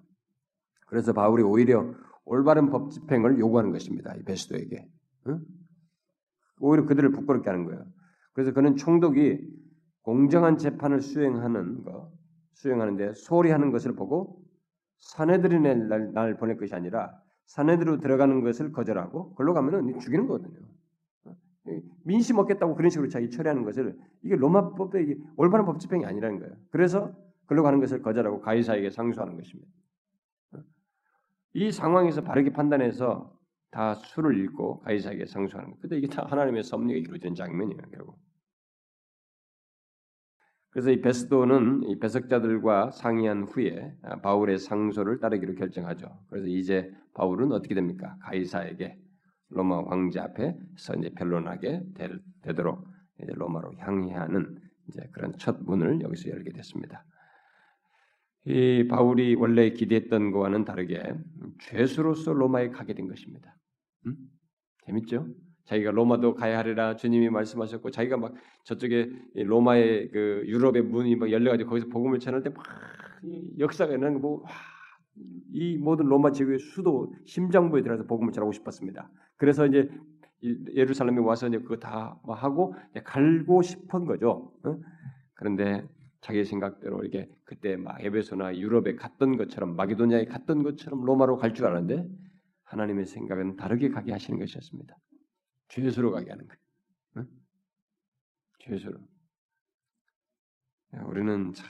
[0.87, 4.15] 그래서 바울이 오히려 올바른 법 집행을 요구하는 것입니다.
[4.17, 4.87] 이 베스도에게.
[5.29, 5.41] 응?
[6.61, 7.85] 오히려 그들을 부끄럽게 하는 거예요.
[8.33, 9.41] 그래서 그는 총독이
[10.03, 12.13] 공정한 재판을 수행하는 거,
[12.55, 14.43] 수행하는데 소홀히 하는 것을 보고
[14.99, 17.13] 사내들이 날, 날 보낼 것이 아니라
[17.47, 20.61] 사내들로 들어가는 것을 거절하고 걸로 가면은 죽이는 거거든요.
[22.05, 26.55] 민심 얻겠다고 그런 식으로 자기 처리하는 것을 이게 로마 법의 올바른 법 집행이 아니라는 거예요.
[26.71, 27.13] 그래서
[27.47, 29.71] 걸로 가는 것을 거절하고 가이사에게 상소하는 것입니다.
[31.55, 33.35] 이 상황에서 바르게 판단해서
[33.71, 35.81] 다 수를 읽고 가이사에게 상소하는 것.
[35.81, 38.19] 근데 이게 다 하나님의 섭리가 이루어진 장면이에요, 결국.
[40.77, 46.07] 그래서 이 베스도는 이 배석자들과 상의한 후에 바울의 상소를 따르기로 결정하죠.
[46.29, 48.19] 그래서 이제 바울은 어떻게 됩니까?
[48.21, 48.99] 가이사에게
[49.49, 52.87] 로마 황제 앞에서 이제 변론하게 되, 도록
[53.23, 57.07] 이제 로마로 향해 하는 이제 그런 첫 문을 여기서 열게 됐습니다.
[58.45, 61.03] 이 바울이 원래 기대했던 것과는 다르게
[61.59, 63.57] 죄수로서 로마에 가게 된 것입니다.
[64.05, 64.15] 음?
[64.85, 65.27] 재밌죠?
[65.67, 71.71] 자기가 로마도 가야 하리라 주님이 말씀하셨고 자기가 막 저쪽에 로마의 그 유럽의 문이 막 열려가지고
[71.71, 72.65] 거기서 복음을 전할 때막
[73.59, 79.11] 역사가 일어나는 뭐이 모든 로마 지구의 수도 심장부에 들어가서 복음을 전하고 싶었습니다.
[79.37, 79.91] 그래서 이제
[80.75, 82.75] 예루살렘에 와서 이제 그거 다 하고
[83.05, 84.53] 갈고 싶은 거죠.
[85.35, 85.87] 그런데
[86.21, 91.67] 자기 생각대로 이렇게 그때 막 에베소나 유럽에 갔던 것처럼 마게도니아에 갔던 것처럼 로마로 갈 줄
[91.67, 92.09] 알았는데
[92.65, 94.97] 하나님의 생각은 다르게 가게 하시는 것이었습니다.
[95.69, 96.61] 죄수로 가게 하는 거예요.
[97.19, 97.29] 응?
[98.61, 98.99] 죄수로.
[101.07, 101.67] 우리는 참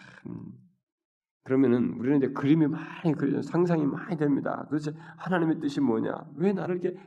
[1.43, 4.67] 그러면은 우리는 이제 그림이 많이 그려 상상이 많이 됩니다.
[4.69, 6.13] 도대체 하나님의 뜻이 뭐냐?
[6.37, 7.01] 왜 나를 이렇게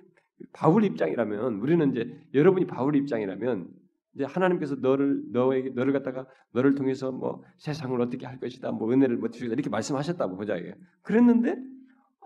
[0.54, 3.70] 바울 입장이라면 우리는 이제 여러분이 바울 입장이라면
[4.16, 9.18] 이제 하나님께서 너를 너에게 너를 갖다가 너를 통해서 뭐 세상을 어떻게 할 것이다, 뭐 은혜를
[9.18, 10.74] 뭐 주시다 이렇게 말씀하셨다고 보자 이게.
[11.04, 11.58] 그랬는데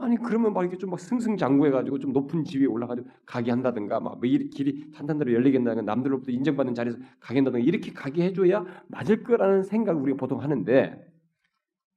[0.03, 4.91] 아니 그러면 막 이렇게 좀 막 승승장구해가지고 좀 높은 지위에 올라가지고 가게 한다든가 막뭐 길이
[4.91, 10.17] 탄탄대로 한다든가 남들로부터 인정받는 자리에서 가게 한다든가 이렇게 가게 해줘야 맞을 거라는 생각 을 우리가
[10.17, 11.11] 보통 하는데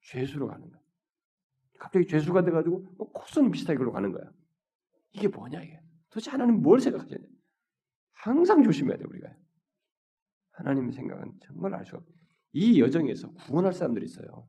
[0.03, 0.81] 죄수로 가는 거야.
[1.79, 4.31] 갑자기 죄수가 돼가지고 뭐 코스는 비슷하게 그로 가는 거야.
[5.13, 5.81] 이게 뭐냐 이게.
[6.11, 7.19] 도대체 하나님 뭘 생각하시냐.
[8.15, 9.29] 항상 조심해야 돼 우리가.
[10.53, 12.13] 하나님 생각은 정말 알 수가 없어.
[12.53, 14.49] 이 여정에서 구원할 사람들이 있어요.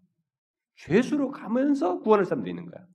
[0.76, 2.86] 죄수로 가면서 구원할 사람들이 있는 거야.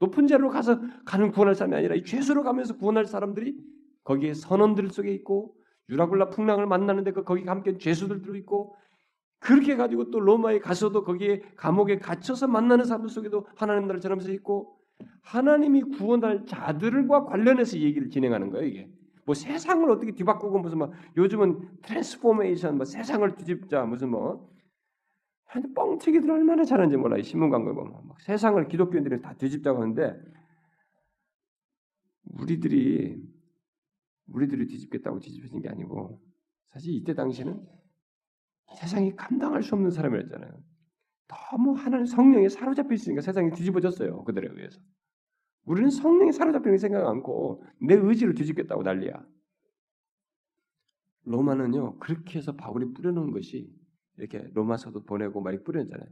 [0.00, 3.56] 높은 자리로 가서 가는 구원할 사람이 아니라 이 죄수로 가면서 구원할 사람들이
[4.04, 5.54] 거기에 선원들 속에 있고
[5.88, 8.76] 유라굴라 풍랑을 만나는데 그 거기 함께 죄수들도 있고
[9.38, 14.78] 그렇게 가지고 또 로마에 가서도 거기에 감옥에 갇혀서 만나는 사람들 속에도 하나님 나라를 전하면서 있고
[15.22, 18.90] 하나님이 구원할 자들과 관련해서 얘기를 진행하는 거예요 이게.
[19.26, 24.48] 뭐 세상을 어떻게 뒤바꾸고 무슨 뭐 요즘은 transformation 뭐 세상을 뒤집자 무슨 뭐
[25.74, 30.20] 뻥튀기들 얼마나 잘하는지 몰라 이 신문 광고에 보면 막 세상을 기독교인들이 다 뒤집자고 하는데
[32.24, 33.22] 우리들이
[34.26, 36.20] 우리들이 뒤집겠다고 뒤집어진 게 아니고
[36.66, 37.64] 사실 이때 당시는
[38.76, 40.50] 세상이 감당할 수 없는 사람이었잖아요.
[41.28, 44.24] 너무 하나님 성령에 사로잡혀 있으니까 세상이 뒤집어졌어요.
[44.24, 44.80] 그들에 의해서.
[45.64, 49.24] 우리는 성령에 사로잡히는 생각 않고 내 의지를 뒤집겠다고 난리야.
[51.24, 53.72] 로마는요 그렇게 해서 바울이 뿌려놓은 것이
[54.16, 56.08] 이렇게 로마서도 보내고 말이 뿌려졌잖아요.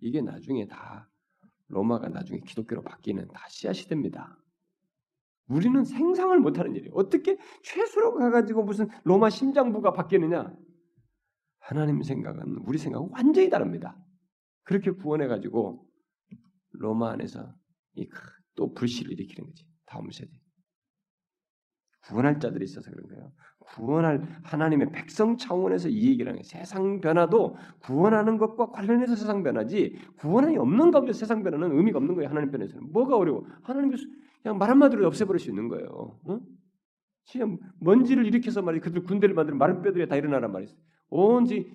[0.00, 1.08] 이게 나중에 다
[1.68, 4.38] 로마가 나중에 기독교로 바뀌는 다 씨앗이 됩니다.
[5.48, 6.92] 우리는 생상을 못하는 일이에요.
[6.94, 10.54] 어떻게 최수로 가가지고 무슨 로마 심장부가 바뀌느냐?
[11.58, 13.96] 하나님 생각은 우리 생각은 완전히 다릅니다.
[14.64, 15.88] 그렇게 구원해가지고
[16.72, 17.54] 로마 안에서
[18.54, 19.66] 또 불씨를 일으키는 거지.
[19.86, 20.30] 다음 세대.
[22.04, 23.32] 구원할 자들이 있어서 그런 거예요.
[23.64, 26.42] 구원할 하나님의 백성 차원에서 이 하는 거예요.
[26.42, 32.28] 세상 변화도 구원하는 것과 관련해서 세상 변화지 구원이 없는 가운데 세상 변화는 의미가 없는 거예요.
[32.30, 32.92] 하나님 편에서는.
[32.92, 33.44] 뭐가 어려워?
[33.62, 34.04] 하나님께서
[34.42, 36.18] 그냥 말 한마디로 없애버릴 수 있는 거예요.
[36.24, 36.40] 어?
[37.24, 37.46] 진짜
[37.78, 40.76] 먼지를 일으켜서 말이 그들 군대를 만들면 마른 뼈들이 다 일어나란 말이지.
[41.08, 41.70] 온지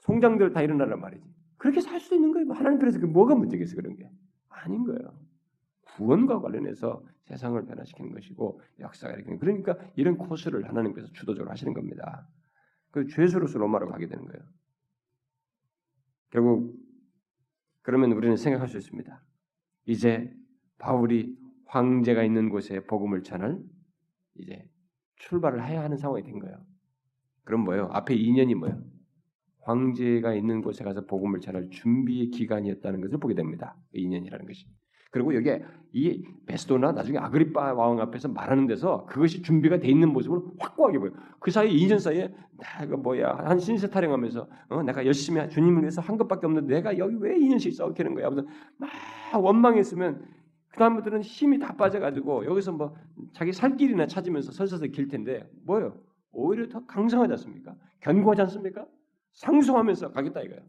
[0.00, 1.24] 송장들 다 일어나란 말이지.
[1.56, 2.52] 그렇게 살수 있는 거예요.
[2.52, 4.10] 하나님 편에서 그 뭐가 문제겠어 그런 게
[4.48, 5.14] 아닌 거예요.
[5.96, 12.28] 구원과 관련해서 세상을 변화시키는 것이고 역사가 이렇게 그러니까 이런 코스를 하나님께서 주도적으로 하시는 겁니다.
[12.90, 14.42] 그 죄수로서 로마로 가게 되는 거예요.
[16.30, 16.76] 결국
[17.82, 19.22] 그러면 우리는 생각할 수 있습니다.
[19.86, 20.32] 이제
[20.78, 23.58] 바울이 황제가 있는 곳에 복음을 전할
[24.34, 24.68] 이제
[25.16, 26.64] 출발을 해야 하는 상황이 된 거예요.
[27.44, 27.88] 그럼 뭐예요?
[27.92, 28.82] 앞에 2년이 뭐예요?
[29.60, 33.76] 황제가 있는 곳에 가서 복음을 전할 준비의 기간이었다는 것을 보게 됩니다.
[33.94, 34.66] 2년이라는 것이.
[35.12, 40.40] 그리고 여기에 이 베스도나 나중에 아그리파 왕 앞에서 말하는 데서 그것이 준비가 돼 있는 모습을
[40.58, 41.10] 확고하게 보여.
[41.38, 42.34] 그 사이 2년 사이에
[42.80, 47.14] 내가 뭐야 한 신세 타령하면서 어, 내가 열심히 주님을 위해서 한 것밖에 없는데 내가 여기
[47.20, 48.26] 왜 2년씩 싸우는 거야?
[48.26, 48.48] 하면서
[48.78, 48.90] 막
[49.34, 50.24] 원망했으면
[50.68, 52.96] 그 다음부터는 힘이 다 빠져가지고 여기서 뭐
[53.34, 55.94] 자기 살 길이나 찾으면서 설서서 길 텐데 뭐예요?
[56.32, 57.76] 오히려 더 강성하지 않습니까?
[58.00, 58.86] 견고하지 않습니까?
[59.34, 60.62] 상승하면서 가겠다 이거예요.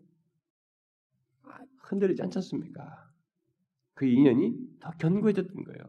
[1.45, 3.12] 아, 흔들리지 않지 않습니까?
[4.03, 5.81] 그 인연이 더 견고해졌던 거예요.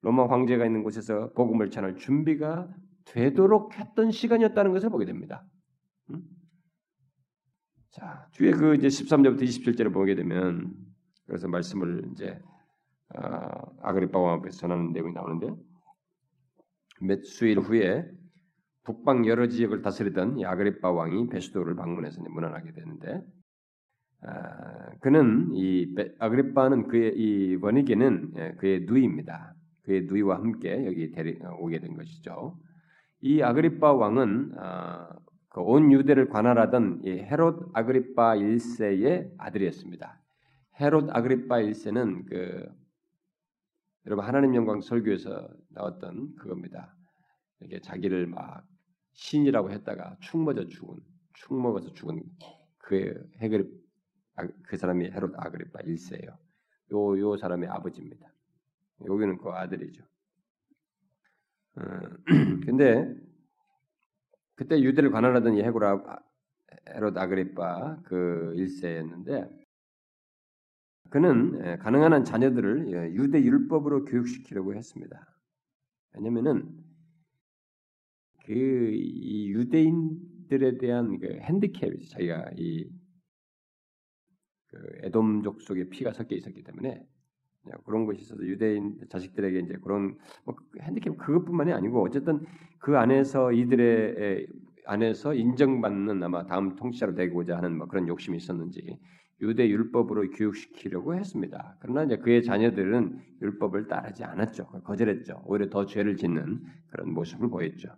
[0.00, 5.44] 로마 황제가 있는 곳에서 복음을 전할 준비가 되도록 했던 시간이었다는 것을 보게 됩니다.
[6.08, 6.22] 음?
[7.90, 10.72] 자, 뒤에 그 이제 13절부터 27절을 보게 되면
[11.26, 12.40] 그래서 말씀을 이제
[13.14, 15.54] 아, 아그리파 왕 앞에서 전하는 내용이 나오는데
[17.02, 18.10] 몇 수일 후에
[18.84, 23.41] 북방 여러 지역을 다스리던 이 아그리파 왕이 베스도를 방문해서 문안하게 되는데 아,
[25.00, 29.54] 그는 이 아그리파는 그의 이 원익에는 예, 그의 누이입니다.
[29.82, 32.56] 그의 누이와 함께 여기 데리 오게 된 것이죠.
[33.20, 35.08] 이 아그리파 왕은 아,
[35.48, 40.20] 그온 유대를 관할하던 헤롯 아그리파 1세의 아들이었습니다.
[40.80, 42.66] 헤롯 아그리파 1세는 그
[44.06, 46.94] 여러분 하나님 영광 설교에서 나왔던 그겁니다.
[47.60, 48.64] 이게 자기를 막
[49.14, 50.96] 신이라고 했다가 축 맞아 죽은,
[51.34, 52.22] 축 먹어서 죽은
[52.78, 53.81] 그 헤그리 아,
[54.64, 56.36] 그 사람이 헤롯 아그리파 1세예요.
[56.92, 58.32] 요, 요 사람의 아버지입니다.
[59.06, 60.04] 여기는 그 아들이죠.
[61.76, 61.82] 어,
[62.66, 63.14] 근데
[64.54, 66.02] 그때 유대를 관할하던 이 헤고라
[66.94, 69.50] 헤롯 아그리파 그 1세였는데
[71.10, 75.26] 그는 가능한 한 자녀들을 예, 유대 율법으로 교육시키려고 했습니다.
[76.14, 76.82] 왜냐면은
[78.44, 82.90] 그 유대인들에 대한 그 핸디캡이 자기가 이
[84.72, 87.04] 그 에돔족 속에 피가 섞여 있었기 때문에
[87.84, 92.40] 그런 것이 있어서 유대인 자식들에게 이제 그런 뭐 핸디캡 그것뿐만이 아니고 어쨌든
[92.78, 94.46] 그 안에서 이들의
[94.86, 98.98] 안에서 인정받는 아마 다음 통치자로 되고자 하는 뭐 그런 욕심이 있었는지
[99.42, 101.76] 유대 율법으로 교육시키려고 했습니다.
[101.80, 104.66] 그러나 이제 그의 자녀들은 율법을 따르지 않았죠.
[104.84, 105.42] 거절했죠.
[105.44, 107.88] 오히려 더 죄를 짓는 그런 모습을 보였죠.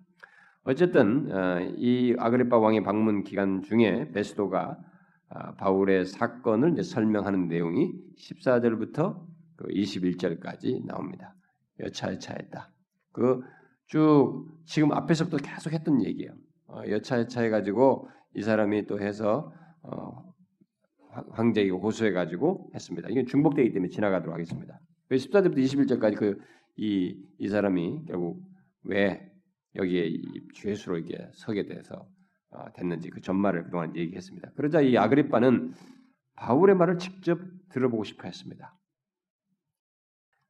[0.65, 4.94] 어쨌든 어, 이 아그리파 왕의 방문 기간 중에 베스도가 아,
[5.29, 9.25] 바울의 사건을 이제 설명하는 내용이 14절부터
[9.57, 11.35] 그 21절까지 나옵니다.
[11.81, 12.71] 여차여차했다.
[13.13, 13.43] 그
[13.87, 16.33] 쭉 지금 앞에서부터 계속 했던 얘기예요.
[16.69, 19.53] 어, 여차여차 해 가지고 이 사람이 또 해서
[19.83, 20.33] 어,
[21.31, 23.09] 황제에게 호소해 가지고 했습니다.
[23.11, 24.81] 이게 중복되기 때문에 지나가도록 하겠습니다.
[25.11, 26.39] 14절부터 21절까지 그
[26.77, 28.43] 이 이 사람이 결국
[28.83, 29.31] 왜
[29.77, 30.11] 여기에
[30.55, 32.09] 죄수로 이게 서게 돼서 어,
[32.75, 34.51] 됐는지 그 전말을 그동안 얘기했습니다.
[34.57, 35.75] 그러자 이 아그리빠는
[36.37, 37.39] 바울의 말을 직접
[37.71, 38.77] 들어보고 싶어 했습니다.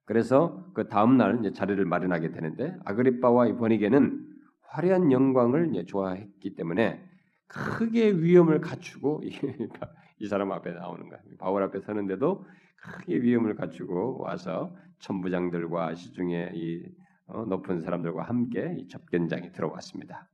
[0.07, 7.02] 그래서 그 다음 날 자리를 마련하게 되는데 아그리빠와 이 버니게는 화려한 영광을 이제 좋아했기 때문에
[7.46, 9.22] 크게 위험을 갖추고
[10.18, 11.20] 이 사람 앞에 나오는 거야.
[11.38, 12.44] 바울 앞에 서는데도
[12.76, 16.84] 크게 위험을 갖추고 와서 천부장들과 시중에 이
[17.26, 20.28] 어, 높은 사람들과 함께 이 접견장에 들어왔습니다.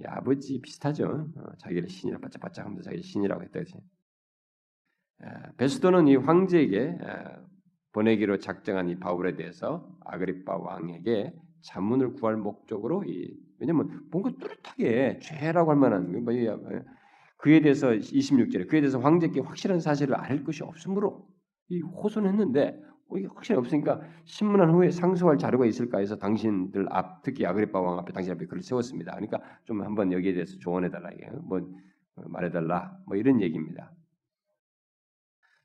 [0.00, 1.28] 이 아버지 비슷하죠.
[1.36, 3.74] 어, 자기를 신이라 바짝바짝하면서 자기 신이라고 했다지.
[5.56, 6.98] 베스도는 이 황제에게
[7.92, 15.70] 보내기로 작정한 이 바울에 대해서 아그리파 왕에게 자문을 구할 목적으로 이 왜냐면 뭔가 뚜렷하게 죄라고
[15.70, 16.34] 할 만한 뭐
[17.38, 21.26] 그에 대해서 26절에 그에 대해서 황제께 확실한 사실을 알 것이 없으므로
[21.68, 27.46] 이 호소했는데 뭐 이게 확실히 없으니까 신문한 후에 상소할 자료가 있을까 해서 당신들 앞 특히
[27.46, 29.12] 아그리파 왕 앞에 당신 앞에 글을 세웠습니다.
[29.12, 31.60] 그러니까 좀 한번 여기에 대해서 조언해 달라 이게 뭐
[32.16, 33.92] 말해 달라 뭐 이런 얘기입니다.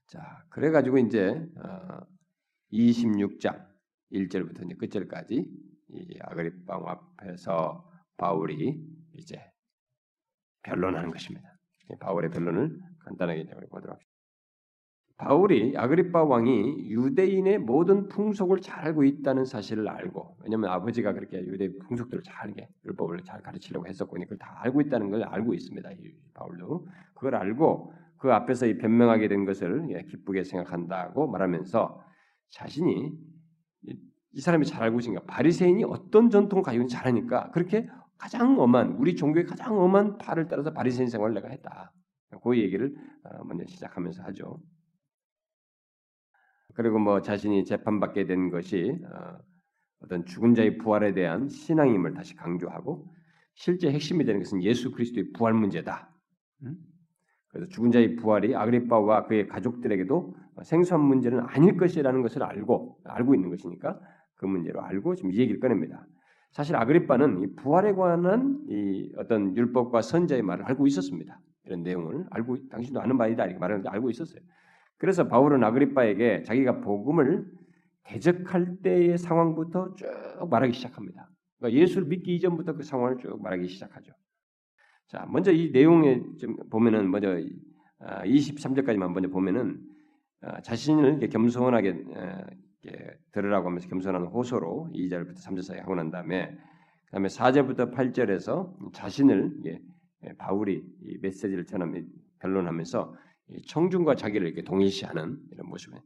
[0.06, 2.00] 자 그래 가지고 이제 어,
[2.72, 3.66] 26장
[4.12, 5.50] 1절부터 이제 끝절까지
[5.90, 9.42] 이 아그리파 앞에서 바울이 이제
[10.64, 11.58] 변론하는 것입니다.
[12.00, 14.00] 바울의 변론을 간단하게 보도록.
[15.22, 21.72] 바울이 아그리파 왕이 유대인의 모든 풍속을 잘 알고 있다는 사실을 알고 왜냐하면 아버지가 그렇게 유대
[21.78, 25.88] 풍속들을 잘 알게 율법을 잘 가르치려고 했었고 그걸 다 알고 있다는 걸 알고 있습니다.
[26.34, 32.02] 바울도 그걸 알고 그 앞에서 이 변명하게 된 것을 예, 기쁘게 생각한다고 말하면서
[32.50, 33.12] 자신이
[34.34, 38.94] 이 사람이 잘 알고 있으니까 바리새인이 어떤 전통을 가지고 있는지 잘 아니까 그렇게 가장 엄한
[38.94, 41.94] 우리 종교의 가장 엄한 팔을 따라서 바리새인 생활을 내가 했다.
[42.44, 44.60] 그 얘기를 어, 먼저 시작하면서 하죠.
[46.74, 49.38] 그리고 뭐 자신이 재판받게 된 것이 어,
[50.04, 53.08] 어떤 죽은 자의 부활에 대한 신앙임을 다시 강조하고
[53.54, 56.10] 실제 핵심이 되는 것은 예수 그리스도의 부활 문제다.
[56.64, 56.76] 음?
[57.50, 63.50] 그래서 죽은 자의 부활이 아그리파와 그의 가족들에게도 생소한 문제는 아닐 것이라는 것을 알고 알고 있는
[63.50, 64.00] 것이니까
[64.36, 66.06] 그 문제로 알고 지금 이 얘기를 꺼냅니다.
[66.52, 71.40] 사실 아그리파는 이 부활에 관한 이 어떤 율법과 선자의 말을 알고 있었습니다.
[71.66, 74.42] 이런 내용을 알고 당신도 아는 바이다 이렇게 말하는데 알고 있었어요.
[75.02, 77.52] 그래서 바울은 아그리파에게 자기가 복음을
[78.04, 80.06] 대적할 때의 상황부터 쭉
[80.48, 81.28] 말하기 시작합니다.
[81.58, 84.14] 그러니까 예수를 믿기 이전부터 그 상황을 쭉 말하기 시작하죠.
[85.08, 87.36] 자, 먼저 이 내용에 좀 보면은 먼저
[88.00, 89.82] 23절까지만 아, 먼저 보면은
[90.42, 92.06] 아, 자신을 겸손하게
[93.32, 96.56] 들으라고 하면서 겸손한 호소로 2절부터 3절 사이 하고 난 다음에
[97.06, 99.80] 그다음에 4절부터 8절에서 자신을
[100.38, 103.16] 바울이 이 메시지를 전하면 변론하면서
[103.68, 105.98] 청중과 자기를 이렇게 동일시하는 이런 모습에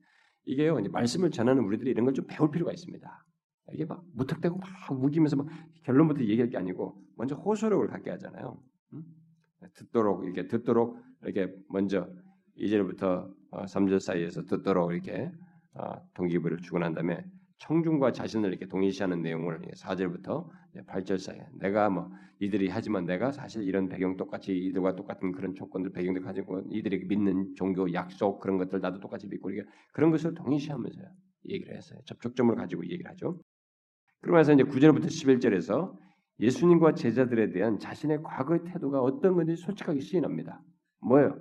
[0.45, 3.25] 이게요 이제 말씀을 전하는 우리들이 이런 걸 좀 배울 필요가 있습니다.
[3.73, 5.47] 이게 막 무턱대고 막 우기면서 막
[5.83, 8.61] 결론부터 얘기할 게 아니고 먼저 호소력을 갖게 하잖아요.
[9.73, 12.07] 듣도록 이렇게 듣도록 이렇게 먼저
[12.57, 15.31] 2절부터 3절 어, 사이에서 듣도록 이렇게
[15.73, 17.25] 어, 동기부를 주고 난 다음에
[17.57, 20.47] 청중과 자신을 이렇게 동일시하는 내용을 4절부터
[20.87, 25.91] 8절 사이에 내가 뭐 이들이 하지만 내가 사실 이런 배경 똑같이 이들과 똑같은 그런 조건들
[25.91, 31.01] 배경들 가지고 이들이 믿는 종교 약속 그런 것들 나도 똑같이 믿고 이게 그런 것을 동일시하면서
[31.49, 31.99] 얘기를 했어요.
[32.05, 33.39] 접촉점을 가지고 얘기를 하죠.
[34.21, 35.95] 그러면서 이제 9절부터 11절에서
[36.39, 40.61] 예수님과 제자들에 대한 자신의 과거의 태도가 어떤 건지 솔직하게 시인합니다.
[40.99, 41.37] 뭐예요?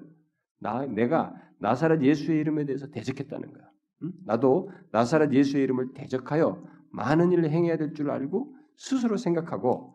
[0.60, 3.73] 나 내가 나사렛 예수의 이름에 대해서 대적했다는 거야.
[4.02, 4.12] 응?
[4.24, 9.94] 나도 나사렛 예수의 이름을 대적하여 많은 일을 행해야 될 줄 알고 스스로 생각하고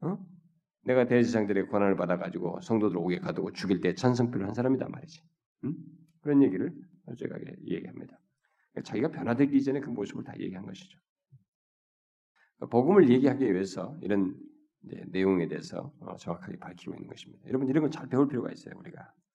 [0.00, 0.18] 어?
[0.84, 5.20] 내가 대제사장들의 권한을 받아가지고 성도들 오게 가두고 죽일 때 찬성표를 한 사람이다 말이지.
[5.64, 5.74] 응?
[6.20, 6.72] 그런 얘기를
[7.06, 8.18] 솔직하게 얘기합니다.
[8.72, 10.98] 그러니까 자기가 변화되기 전에 그 모습을 다 얘기한 것이죠.
[12.70, 14.36] 복음을 얘기하기 위해서 이런
[15.08, 17.46] 내용에 대해서 어, 정확하게 밝히고 있는 것입니다.
[17.48, 18.74] 여러분 이런 걸 잘 배울 필요가 있어요.
[18.78, 19.25] 우리가 어?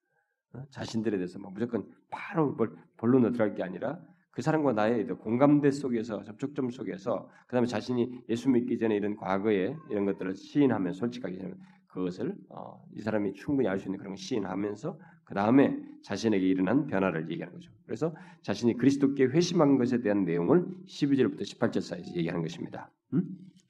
[0.69, 2.55] 자신들에 대해서 뭐 무조건 바로
[2.97, 3.99] 본론으로 들어갈 게 아니라
[4.31, 10.05] 그 사람과 나의 공감대 속에서 접촉점 속에서 그다음에 자신이 예수 믿기 전에 이런 과거에 이런
[10.05, 11.53] 것들을 시인하면 솔직하게
[11.87, 16.87] 그것을 어, 이 사람이 충분히 알 수 있는 그런 걸 시인하면서 그 다음에 자신에게 일어난
[16.87, 17.71] 변화를 얘기하는 거죠.
[17.85, 22.89] 그래서 자신이 그리스도께 회심한 것에 대한 내용을 12절부터 18절 사이에서 얘기하는 것입니다.
[23.13, 23.23] 음?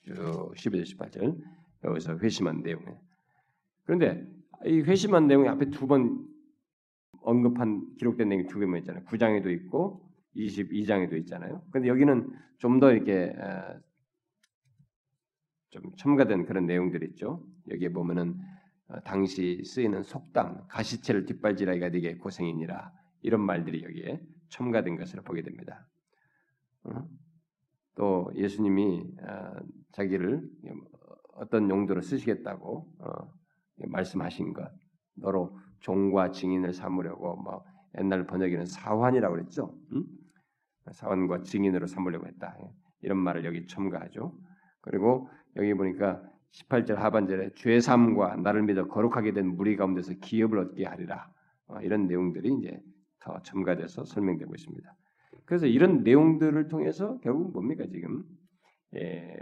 [0.07, 1.38] 12절 18절
[1.84, 2.86] 여기서 회심한 내용에
[3.86, 4.27] 그런데
[4.65, 6.30] 이 회심한 내용이 앞에 두 번
[7.24, 9.03] 언급한 기록된 내용이 두 개만 있잖아요.
[9.05, 11.63] 9장에도 있고 22장에도 있잖아요.
[11.72, 13.80] 근데 여기는 좀 더 이렇게 어,
[15.72, 17.43] 좀 첨가된 그런 내용들이 있죠.
[17.69, 18.39] 여기에 보면은
[18.88, 22.91] 어, 당시 쓰이는 속담, 가시채를 뒷발질하기가 되게 고생이니라
[23.22, 25.88] 이런 말들이 여기에 첨가된 것을 보게 됩니다.
[26.84, 27.07] 어?
[27.95, 29.55] 또 예수님이 어,
[29.93, 30.47] 자기를
[31.34, 33.34] 어떤 용도로 쓰시겠다고 어,
[33.78, 34.72] 말씀하신 것,
[35.15, 37.63] 너로 종과 증인을 삼으려고 뭐
[37.99, 39.75] 옛날 번역에는 사환이라고 그랬죠.
[39.93, 40.05] 응?
[40.91, 42.57] 사환과 증인으로 삼으려고 했다.
[43.01, 44.34] 이런 말을 여기 첨가하죠.
[44.82, 51.32] 그리고 여기 보니까 18절 하반절에 죄삼과 나를 믿어 거룩하게 된 무리 가운데서 기업을 얻게 하리라.
[51.67, 52.79] 어, 이런 내용들이 이제
[53.19, 54.95] 더 첨가돼서 설명되고 있습니다.
[55.45, 58.23] 그래서 이런 내용들을 통해서 결국 뭡니까 지금
[58.95, 59.38] 예,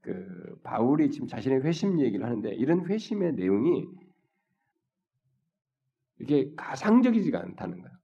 [0.00, 3.88] 그 바울이 지금 자신의 회심 얘기를 하는데 이런 회심의 내용이
[6.20, 7.96] 이게 가상적이지가 않다는 거예요.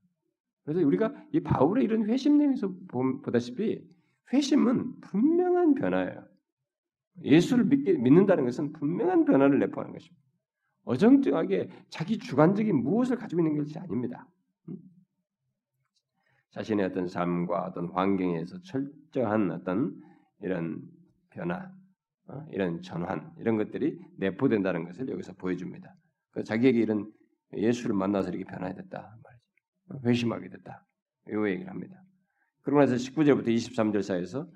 [0.65, 2.73] 그래서 우리가 이 바울의 이런 회심 내용에서
[3.23, 3.85] 보다시피
[4.33, 6.25] 회심은 분명한 변화예요.
[7.23, 10.21] 예수를 믿게, 믿는다는 것은 분명한 변화를 내포하는 것입니다.
[10.85, 14.27] 어정쩡하게 자기 주관적인 무엇을 가지고 있는 것이 아닙니다.
[14.69, 14.77] 음?
[16.51, 20.01] 자신의 어떤 삶과 어떤 환경에서 철저한 어떤
[20.43, 20.83] 이런
[21.31, 21.71] 변화,
[22.29, 22.47] 어?
[22.51, 25.95] 이런 전환, 이런 것들이 내포된다는 것을 여기서 보여줍니다.
[26.45, 27.13] 자기에게 이런
[27.57, 30.09] 예수를 만나서 이렇게 변화됐다 말이죠.
[30.09, 30.87] 회심하게 됐다.
[31.29, 32.03] 이 얘기를 합니다.
[32.63, 34.49] 그러고 나서 19절부터 23절 사이에서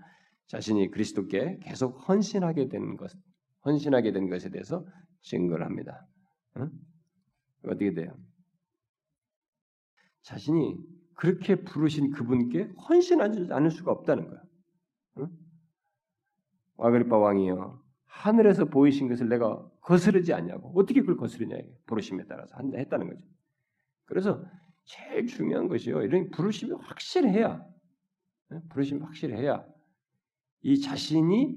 [0.46, 3.10] 자신이 그리스도께 계속 헌신하게 된 것,
[3.64, 4.84] 헌신하게 된 것에 대해서
[5.22, 6.06] 증거를 합니다.
[6.56, 6.68] 어?
[7.66, 8.14] 어떻게 돼요?
[10.22, 10.76] 자신이
[11.14, 14.42] 그렇게 부르신 그분께 헌신하지 않을 수가 없다는 거야.
[15.16, 15.28] 어?
[16.76, 17.82] 와그리파 왕이요.
[18.06, 20.72] 하늘에서 보이신 것을 내가 거스르지 않냐고.
[20.80, 21.56] 어떻게 그걸 거스르냐.
[21.86, 23.22] 부르심에 따라서 했다는 거죠.
[24.06, 24.44] 그래서
[24.84, 26.02] 제일 중요한 것이요.
[26.02, 27.66] 이런 부르심이 확실해야,
[28.50, 28.62] 어?
[28.70, 29.66] 부르심이 확실해야
[30.62, 31.56] 이 자신이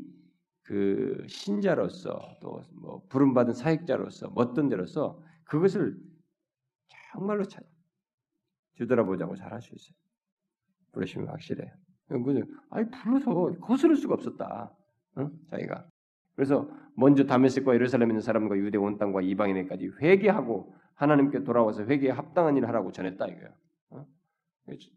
[0.64, 5.98] 그 신자로서 또 뭐 부름받은 사역자로서 어떤 데로서 그것을
[7.14, 7.46] 정말로
[8.76, 9.98] 뒤돌아보자고 잘 할 수 있어요.
[10.94, 11.72] 부르심이 확실해요.
[12.10, 12.42] 그죠?
[12.70, 14.74] 아니 불러서 거스를 수가 없었다.
[15.16, 15.32] 어?
[15.52, 15.90] 자기가
[16.38, 22.56] 그래서 먼저 다메섹과 예루살렘에 있는 사람과 유대 온 땅과 이방인에까지 회개하고 하나님께 돌아와서 회개에 합당한
[22.56, 23.50] 일을 하라고 전했다 이거예요.
[23.90, 24.06] 어?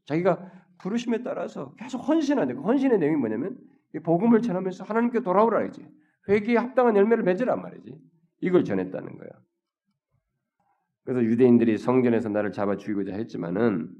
[0.05, 3.59] 자기가 부르심에 따라서 계속 헌신하는 헌신의 내용이 뭐냐면
[4.03, 5.87] 복음을 전하면서 하나님께 돌아오라 이지
[6.29, 7.99] 회개에 합당한 열매를 맺으란 말이지.
[8.43, 9.31] 이걸 전했다는 거야.
[11.05, 13.91] 그래서 유대인들이 성전에서 나를 잡아 죽이고자 했지만은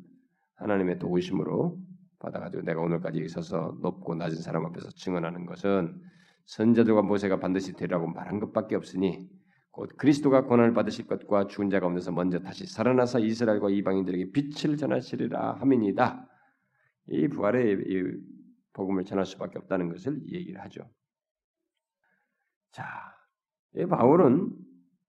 [0.57, 1.79] 하나님의 도우심으로
[2.19, 6.03] 받아가지고 내가 오늘까지 있어서 높고 낮은 사람 앞에서 증언하는 것은
[6.47, 9.31] 선자들과 모세가 반드시 되라고 말한 것밖에 없으니
[9.71, 15.55] 곧 그리스도가 고난을 받으실 것과 죽은 자 가운데서 먼저 다시 살아나서 이스라엘과 이방인들에게 빛을 전하시리라
[15.55, 16.29] 함이니다.
[17.09, 18.03] 이 부활의 이
[18.73, 20.89] 복음을 전할 수밖에 없다는 것을 얘기를 하죠.
[22.73, 22.85] 자,
[23.75, 24.57] 이 바울은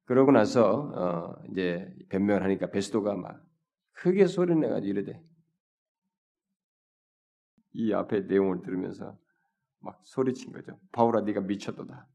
[0.06, 3.44] 그러고 나서 어, 이제 변명을 하니까 베스도가 막
[3.94, 5.24] 크게 소리내가지고 이러대.
[7.74, 9.18] 이 앞에 내용을 들으면서
[9.82, 10.80] 막 소리친 거죠.
[10.92, 12.08] 바울아, 네가 미쳤도다.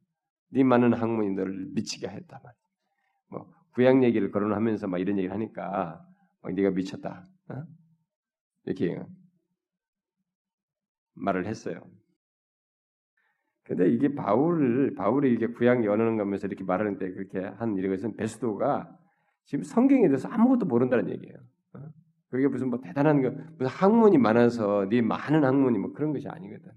[0.50, 2.52] 네 많은 학문이 너를 미치게 했다 말.
[3.28, 6.04] 뭐 구약 얘기를 거론하면서 막 이런 얘기를 하니까
[6.42, 7.26] 막 네가 미쳤다.
[7.48, 7.64] 어?
[8.64, 8.98] 이렇게
[11.14, 11.80] 말을 했어요.
[13.64, 18.96] 근데 이게 바울을 바울이 이게 구약 연하는 거면서 이렇게 말하는 때 그렇게 한 이것은 베스도가
[19.44, 21.36] 지금 성경에 대해서 아무것도 모른다는 얘기예요.
[21.74, 21.80] 어?
[22.28, 26.70] 그게 무슨 뭐 대단한 거 무슨 학문이 많아서 네 많은 학문이 뭐 그런 것이 아니거든.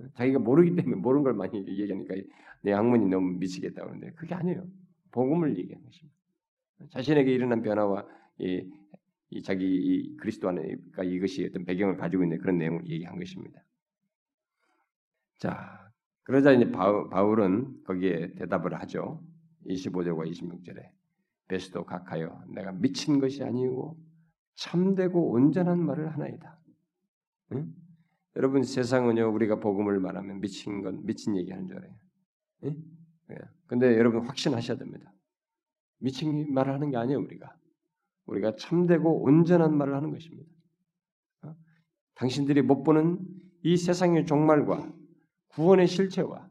[0.00, 0.04] 어?
[0.14, 2.14] 자기가 모르기 때문에 모르는 걸 많이 얘기하니까
[2.62, 4.66] 내 학문이 너무 미치겠다 그러는데 그게 아니에요.
[5.10, 6.16] 복음을 얘기하는 것입니다.
[6.90, 8.06] 자신에게 일어난 변화와
[8.38, 8.68] 이,
[9.30, 13.62] 이 자기 이 그리스도 안에가 이것이 어떤 배경을 가지고 있는 그런 내용을 얘기한 것입니다.
[15.38, 15.90] 자,
[16.24, 19.22] 그러자 이제 바울, 은 거기에 대답을 하죠.
[19.66, 20.90] 25절과 26절에
[21.48, 23.98] 베스도 각하여 내가 미친 것이 아니고
[24.56, 26.58] 참되고 온전한 말을 하나이다.
[27.52, 27.74] 응?
[28.36, 31.92] 여러분 세상은요 우리가 복음을 말하면 미친 건 미친 얘기하는 줄 알아요.
[32.64, 32.76] 응?
[33.28, 33.36] 네.
[33.66, 35.12] 근데 여러분 확신하셔야 됩니다.
[35.98, 37.54] 미친 말을 하는 게 아니에요 우리가.
[38.26, 40.50] 우리가 참되고 온전한 말을 하는 것입니다.
[41.42, 41.54] 어?
[42.14, 43.18] 당신들이 못 보는
[43.62, 44.92] 이 세상의 종말과
[45.48, 46.48] 구원의 실체와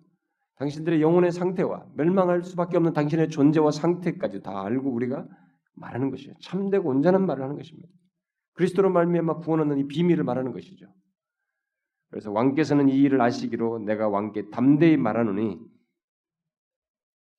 [0.55, 5.27] 당신들의 영혼의 상태와 멸망할 수밖에 없는 당신의 존재와 상태까지 다 알고 우리가
[5.73, 6.35] 말하는 것이에요.
[6.41, 7.89] 참되고 온전한 말을 하는 것입니다.
[8.53, 10.85] 그리스도로 말미암아 구원 얻는 이 비밀을 말하는 것이죠.
[12.13, 15.59] 그래서 왕께서는 이 일을 아시기로 내가 왕께 담대히 말하노니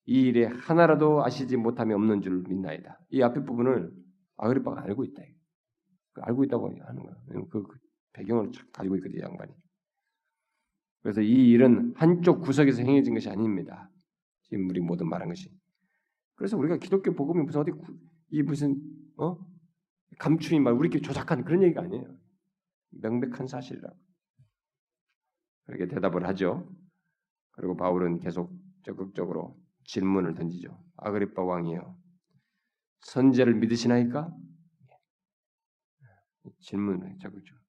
[0.07, 2.99] 이 일에 하나라도 아시지 못함이 없는 줄 믿나이다.
[3.11, 3.93] 이 앞에 부분을
[4.35, 5.23] 아그리빠가 알고 있다.
[6.11, 7.15] 그 알고 있다고 하는 거야.
[7.49, 7.77] 그, 그
[8.11, 9.53] 배경을 가지고 있거든 요 양반이.
[11.03, 13.89] 그래서 이 일은 한쪽 구석에서 행해진 것이 아닙니다.
[14.43, 15.49] 지금 우리 모두 말한 것이.
[16.35, 17.71] 그래서 우리가 기독교 복음이 무슨 어디
[18.29, 18.77] 이 무슨
[19.15, 19.37] 어
[20.19, 22.13] 감추인 말 우리끼리 조작한 그런 얘기가 아니에요.
[22.89, 24.04] 명백한 사실이라고.
[25.65, 26.69] 그렇게 대답을 하죠.
[27.51, 28.51] 그리고 바울은 계속
[28.83, 30.77] 적극적으로 질문을 던지죠.
[30.97, 31.97] 아그리빠 왕이요.
[33.01, 34.33] 선제를 믿으시나이까?
[36.59, 37.63] 질문을 적극적으로.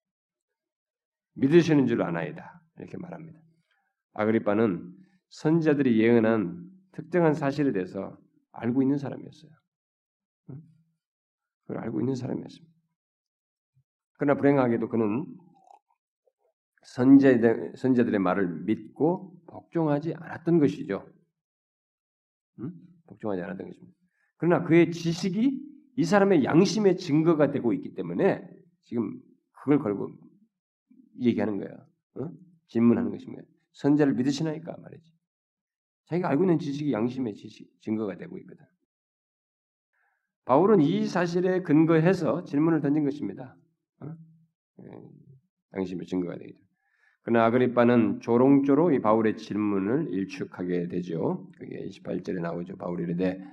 [1.33, 2.61] 믿으시는 줄 아나이다.
[2.77, 3.39] 이렇게 말합니다.
[4.13, 4.95] 아그리빠는
[5.29, 8.17] 선자들이 예언한 특정한 사실에 대해서
[8.51, 9.51] 알고 있는 사람이었어요.
[11.61, 12.73] 그걸 알고 있는 사람이었습니다.
[14.17, 15.25] 그러나 불행하게도 그는
[16.85, 21.07] 선제들, 선제들의 말을 믿고 복종하지 않았던 것이죠.
[22.59, 22.73] 응?
[23.07, 23.97] 복종하지 않았던 것입니다.
[24.37, 28.47] 그러나 그의 지식이 이 사람의 양심의 증거가 되고 있기 때문에
[28.83, 29.19] 지금
[29.51, 30.11] 그걸 걸고
[31.21, 31.87] 얘기하는 거예요.
[32.17, 32.31] 응?
[32.67, 33.43] 질문하는 것입니다.
[33.73, 35.13] 선제를 믿으시나이까 말이지.
[36.05, 38.65] 자기가 알고 있는 지식이 양심의 지식 증거가 되고 있거든.
[40.45, 43.57] 바울은 이 사실에 근거해서 질문을 던진 것입니다.
[44.01, 44.15] 어?
[44.83, 45.09] 예,
[45.73, 46.64] 양심의 증거가 되죠.
[47.25, 51.49] 그러나 아그리빠는 조롱조로 이 바울의 질문을 일축하게 되죠.
[51.57, 52.77] 그게 28절에 나오죠.
[52.77, 53.43] 바울이 이르되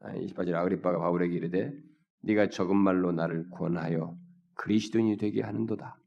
[0.00, 1.72] 28절 아그리빠가 바울에게 이르되
[2.20, 4.18] 네가 적은 말로 나를 권하여
[4.56, 5.98] 그리스도인이 되게 하는도다.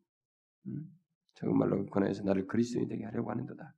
[0.67, 0.83] 음?
[1.33, 3.73] 적은 말로 권하여서 나를 그리스도인이 되게 하려고 하는도다.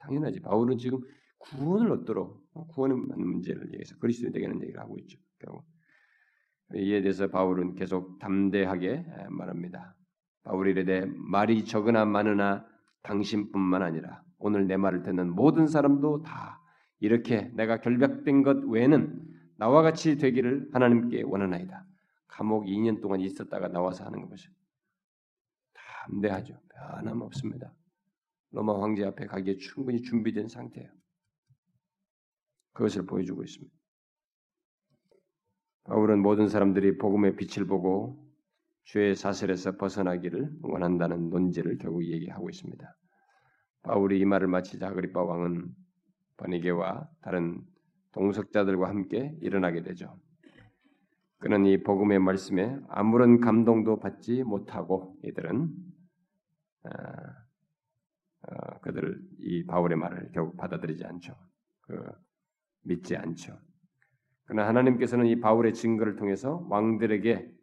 [0.00, 0.40] 당연하지.
[0.40, 0.98] 바울은 지금
[1.38, 5.20] 구원을 얻도록 어, 구원의 문제를 위해서 그리스도인이 되게 하는 얘기를 하고 있죠.
[5.38, 5.64] 결국
[6.74, 9.94] 이에 대해서 바울은 계속 담대하게 말합니다.
[10.44, 12.66] 바울이 이르되 말이 적으나 많으나
[13.02, 16.60] 당신뿐만 아니라 오늘 내 말을 듣는 모든 사람도 다
[17.00, 19.26] 이렇게 내가 결박된 것 외에는
[19.56, 21.84] 나와 같이 되기를 하나님께 원하나이다.
[22.28, 24.48] 감옥 2년 동안 있었다가 나와서 하는 것이
[26.06, 26.58] 담대하죠.
[26.68, 27.72] 변함없습니다.
[28.50, 30.90] 로마 황제 앞에 가기에 충분히 준비된 상태예요.
[32.72, 33.74] 그것을 보여주고 있습니다.
[35.84, 38.27] 바울은 모든 사람들이 복음의 빛을 보고
[38.88, 42.96] 죄의 사슬에서 벗어나기를 원한다는 논지를 결국 얘기하고 있습니다.
[43.82, 45.68] 바울이 이 말을 마치자 그리파 왕은
[46.38, 47.60] 버니게와 다른
[48.12, 50.18] 동석자들과 함께 일어나게 되죠.
[51.38, 55.68] 그는 이 복음의 말씀에 아무런 감동도 받지 못하고 이들은
[56.84, 56.90] 어,
[58.48, 61.34] 어, 그들을 이 바울의 말을 결국 받아들이지 않죠.
[61.82, 62.02] 그,
[62.84, 63.58] 믿지 않죠.
[64.44, 67.57] 그러나 하나님께서는 이 바울의 증거를 통해서 왕들에게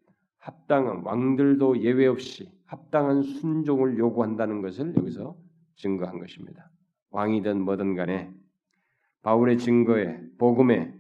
[0.46, 5.36] 합당한 왕들도 예외 없이 합당한 순종을 요구한다는 것을 여기서
[5.78, 6.70] 증거한 것입니다.
[7.10, 8.32] 왕이든 뭐든 간에
[9.24, 10.96] 바울의 증거에 복음에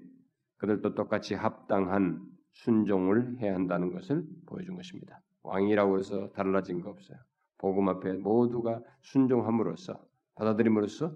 [0.57, 5.21] 그들도 똑같이 합당한 순종을 해야 한다는 것을 보여준 것입니다.
[5.43, 7.19] 왕이라고 해서 달라진 거 없어요.
[7.59, 11.15] 복음 앞에 모두가 순종함으로써 받아들임으로써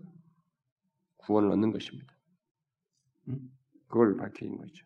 [1.17, 2.13] 구원을 얻는 것입니다.
[3.87, 4.85] 그걸 밝힌 거죠.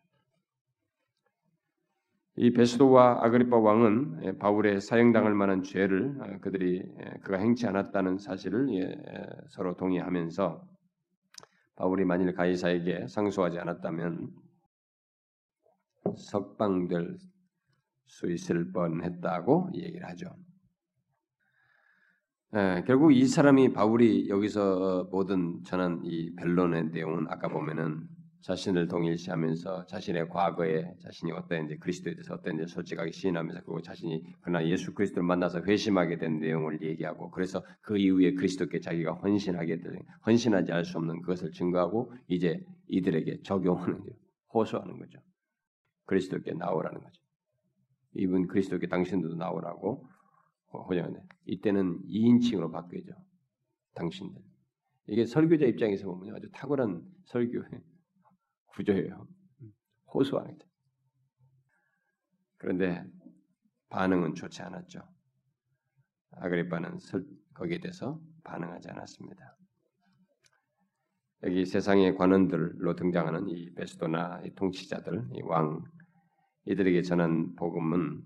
[2.36, 8.18] 이 베스도와 아그리파 왕은 예, 바울의 사형당할 만한 죄를 어, 그들이 예, 그가 행치 않았다는
[8.18, 8.96] 사실을 예,
[9.50, 10.68] 서로 동의하면서
[11.76, 14.30] 바울이 만일 가이사에게 상소하지 않았다면
[16.16, 17.18] 석방될
[18.06, 20.36] 수 있을 뻔했다고 얘기를 하죠.
[22.86, 28.06] 결국 이 사람이 바울이 여기서 모든 전한 이 변론의 내용은 아까 보면은
[28.44, 34.92] 자신을 동일시하면서 자신의 과거에 자신이 어땠는지 그리스도에 대해서 어땠는지 솔직하게 시인하면서 그리고 자신이 그러나 예수
[34.92, 40.84] 그리스도를 만나서 회심하게 된 내용을 얘기하고 그래서 그 이후에 그리스도께 자기가 헌신하게 된 헌신하지 않을
[40.84, 44.02] 수 없는 그것을 증거하고 이제 이들에게 적용하는
[44.52, 45.20] 호소하는 거죠.
[46.04, 47.22] 그리스도께 나오라는 거죠.
[48.12, 50.06] 이분 그리스도께 당신들도 나오라고
[50.70, 51.18] 호정하네.
[51.46, 53.14] 이때는 2인칭으로 바뀌죠.
[53.94, 54.42] 당신들.
[55.06, 57.93] 이게 설교자 입장에서 보면 아주 탁월한 설교에
[58.74, 59.26] 구조예요.
[60.06, 60.66] 게.
[62.58, 63.04] 그런데
[63.88, 65.00] 반응은 좋지 않았죠.
[66.32, 66.98] 아그리파는
[67.54, 69.56] 거기에 대해서 반응하지 않았습니다.
[71.44, 75.84] 여기 세상의 관원들로 등장하는 이 베스도나 이 통치자들, 이 왕,
[76.64, 78.22] 이들에게 전한 복음은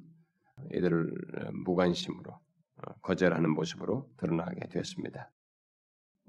[0.72, 5.30] 이들을 무관심으로 어, 거절하는 모습으로 드러나게 되었습니다.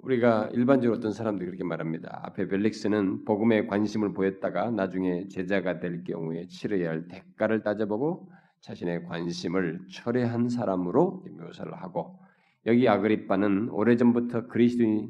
[0.01, 2.21] 우리가 일반적으로 어떤 사람들이 그렇게 말합니다.
[2.23, 8.31] 앞에 벨릭스는 복음에 관심을 보였다가 나중에 제자가 될 경우에 치러야 할 대가를 따져보고
[8.61, 12.19] 자신의 관심을 철회한 사람으로 묘사를 하고
[12.65, 15.09] 여기 아그리빠는 오래전부터 그리스도인에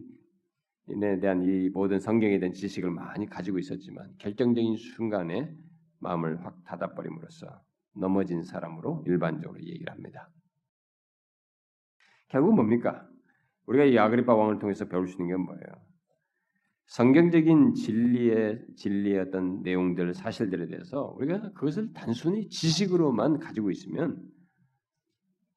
[1.22, 5.56] 대한 이 모든 성경에 대한 지식을 많이 가지고 있었지만 결정적인 순간에
[6.00, 7.62] 마음을 확 닫아버림으로써
[7.96, 10.30] 넘어진 사람으로 일반적으로 얘기를 합니다.
[12.28, 13.08] 결국 뭡니까?
[13.70, 15.62] 우리가 이 아그리파 왕을 통해서 배울 수 있는 게 뭐예요?
[16.88, 24.24] 성경적인 진리의 진리의 어떤 내용들 사실들에 대해서 우리가 그것을 단순히 지식으로만 가지고 있으면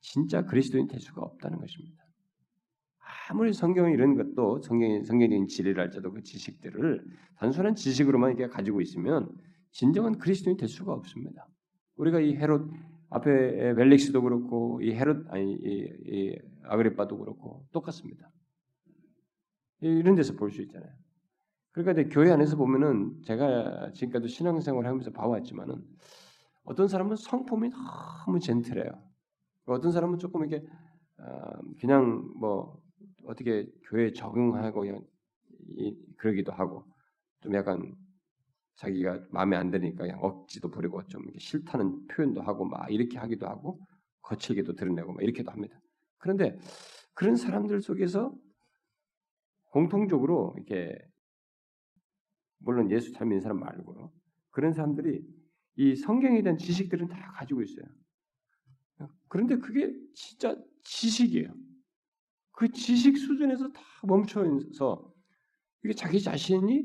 [0.00, 2.02] 진짜 그리스도인 될 수가 없다는 것입니다.
[3.30, 7.02] 아무리 성경이 이런 것도 성경 성경적인 진리를 할지라도 그 지식들을
[7.38, 9.30] 단순한 지식으로만 이렇게 가지고 있으면
[9.70, 11.48] 진정한 그리스도인이 될 수가 없습니다.
[11.96, 12.68] 우리가 이 헤롯
[13.08, 18.30] 앞에 벨릭스도 그렇고 이 헤롯 아니 이, 이 아그리빠도 그렇고 똑같습니다.
[19.80, 20.92] 이런 데서 볼 수 있잖아요.
[21.72, 25.82] 그러니까 교회 안에서 보면은 제가 지금까지 신앙생활 하면서 봐왔지만은
[26.64, 28.90] 어떤 사람은 성품이 너무 젠틀해요.
[29.66, 30.66] 어떤 사람은 조금 이렇게
[31.18, 32.80] 어, 그냥 뭐
[33.24, 34.84] 어떻게 교회에 적응하고
[36.16, 36.84] 그러기도 하고
[37.40, 37.94] 좀 약간
[38.76, 43.80] 자기가 마음에 안 드니까 그냥 억지도 부리고 좀 싫다는 표현도 하고 막 이렇게 하기도 하고
[44.22, 45.81] 거칠게도 드러내고 막 이렇게도 합니다.
[46.22, 46.56] 그런데
[47.14, 48.32] 그런 사람들 속에서
[49.70, 50.96] 공통적으로 이렇게
[52.58, 54.12] 물론 예수 잘 믿는 사람 말고
[54.50, 55.26] 그런 사람들이
[55.76, 57.84] 이 성경에 대한 지식들은 다 가지고 있어요.
[59.26, 61.52] 그런데 그게 진짜 지식이에요.
[62.52, 65.12] 그 지식 수준에서 다 멈춰서
[65.84, 66.84] 이게 자기 자신이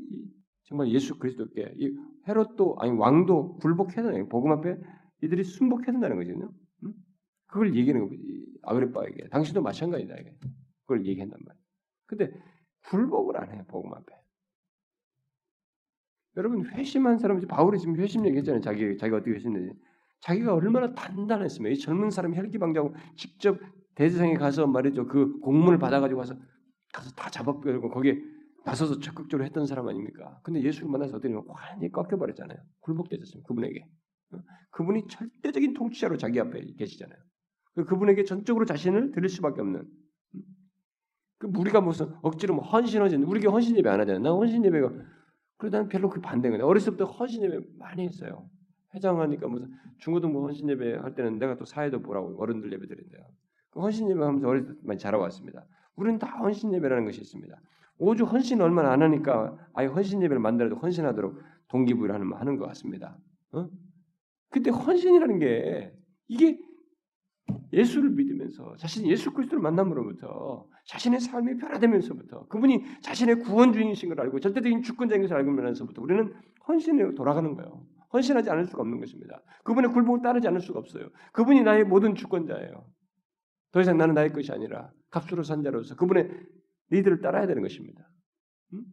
[0.64, 4.76] 정말 예수 그리스도께 이 헤롯도 아니 왕도 굴복해야 되는 복음 앞에
[5.22, 6.52] 이들이 순복해야 된다는 거거든요.
[6.84, 6.94] 응?
[7.46, 10.34] 그걸 얘기하는 거지 아그리빠에게 당신도 마찬가지다 이게
[10.82, 11.64] 그걸 얘기한단 말이에요.
[12.06, 12.32] 근데
[12.86, 14.14] 굴복을 안 해요 복음 앞에.
[16.36, 18.60] 여러분 회심한 사람 바울이 지금 회심 얘기했잖아요.
[18.60, 19.78] 자기 자기가 어떻게 회심했는지.
[20.20, 23.58] 자기가 얼마나 단단했으면 이 젊은 사람이 혈기방자고 직접
[23.94, 26.36] 대제상에 가서 말이죠 그 공문을 받아가지고 가서
[26.92, 28.18] 가서 다 잡아버리고 거기에
[28.64, 30.40] 나서서 적극적으로 했던 사람 아닙니까?
[30.42, 32.58] 근데 예수를 만나서 어떻게 완전히 꺾여버렸잖아요.
[32.80, 33.46] 굴복되셨습니다.
[33.48, 33.86] 그분에게.
[34.32, 34.38] 어?
[34.70, 37.18] 그분이 절대적인 통치자로 자기 앞에 계시잖아요.
[37.78, 39.80] 그 그분에게 전적으로 자신을 드릴 수밖에 없는.
[40.34, 40.40] 음?
[41.38, 44.20] 그 우리가 무슨 억지로 뭐 헌신 헌신 우리가 헌신 예배 안 하잖아요.
[44.20, 44.90] 나 헌신 예배가
[45.58, 46.66] 그래도 나는 별로 그 반대거든요.
[46.66, 48.50] 어렸을 때부터 헌신 예배 많이 했어요.
[48.96, 53.22] 회장하니까 무슨 중고등부 헌신 예배 할 때는 내가 또 사회도 보라고 어른들 예배 드린대요.
[53.70, 55.64] 그 헌신 예배 하면서 어렸을 때 많이 자라왔습니다.
[55.94, 57.60] 우리는 다 헌신 예배라는 것이 있습니다.
[57.98, 63.16] 오주 헌신 얼마나 안 하니까 아예 헌신 예배를 만들어도 헌신하도록 동기부여를 하는 하는 것 같습니다.
[63.52, 63.68] 어?
[64.50, 65.94] 근데 헌신이라는 게
[66.26, 66.58] 이게
[67.72, 74.82] 예수를 믿으면서 자신 예수 그리스도를 만남으로부터 자신의 삶이 변화되면서부터 그분이 자신의 구원주인이신 걸 알고 절대적인
[74.82, 76.32] 주권자인 것을 알고 면서부터 우리는
[76.66, 77.86] 헌신에 돌아가는 거예요.
[78.12, 79.42] 헌신하지 않을 수가 없는 것입니다.
[79.64, 81.10] 그분의 굴복을 따르지 않을 수가 없어요.
[81.32, 82.86] 그분이 나의 모든 주권자예요.
[83.72, 86.30] 더 이상 나는 나의 것이 아니라 값으로 산 자로서 그분의
[86.90, 88.08] 리드를 따라야 되는 것입니다.
[88.72, 88.84] 음?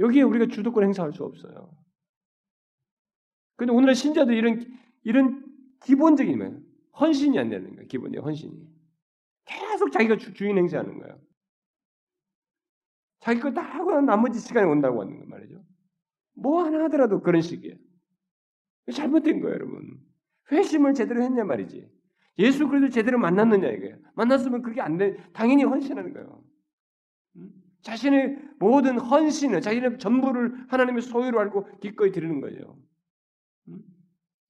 [0.00, 1.72] 여기에 우리가 주도권 행사할 수 없어요.
[3.56, 4.66] 근데 오늘의 신자들 이런
[5.02, 5.44] 이런
[5.82, 6.69] 기본적인.
[6.98, 7.86] 헌신이 안 되는 거예요.
[7.88, 8.68] 기본이 헌신이.
[9.44, 11.20] 계속 자기가 주, 인 행세하는 거예요.
[13.20, 15.62] 자기 거 다 하고 나머지 시간에 온다고 하는 거 말이죠.
[16.34, 17.76] 뭐 하나 하더라도 그런 식이에요.
[18.92, 20.00] 잘못된 거예요, 여러분.
[20.50, 21.88] 회심을 제대로 했냐 말이지.
[22.38, 23.98] 예수 그리스도 제대로 만났느냐 이거예요.
[24.14, 25.16] 만났으면 그게 안 돼.
[25.32, 26.42] 당연히 헌신하는 거예요.
[27.82, 32.78] 자신의 모든 헌신을 자신의 전부를 하나님의 소유로 알고 기꺼이 드리는 거예요.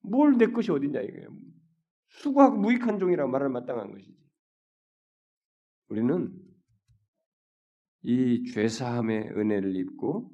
[0.03, 1.29] 뭘내 것이 어딨냐 이거예요.
[2.11, 4.17] 수고하고 무익한 종이라고 말할 마땅한 것이지.
[5.89, 6.33] 우리는
[8.03, 10.31] 이 죄사함의 은혜를 입고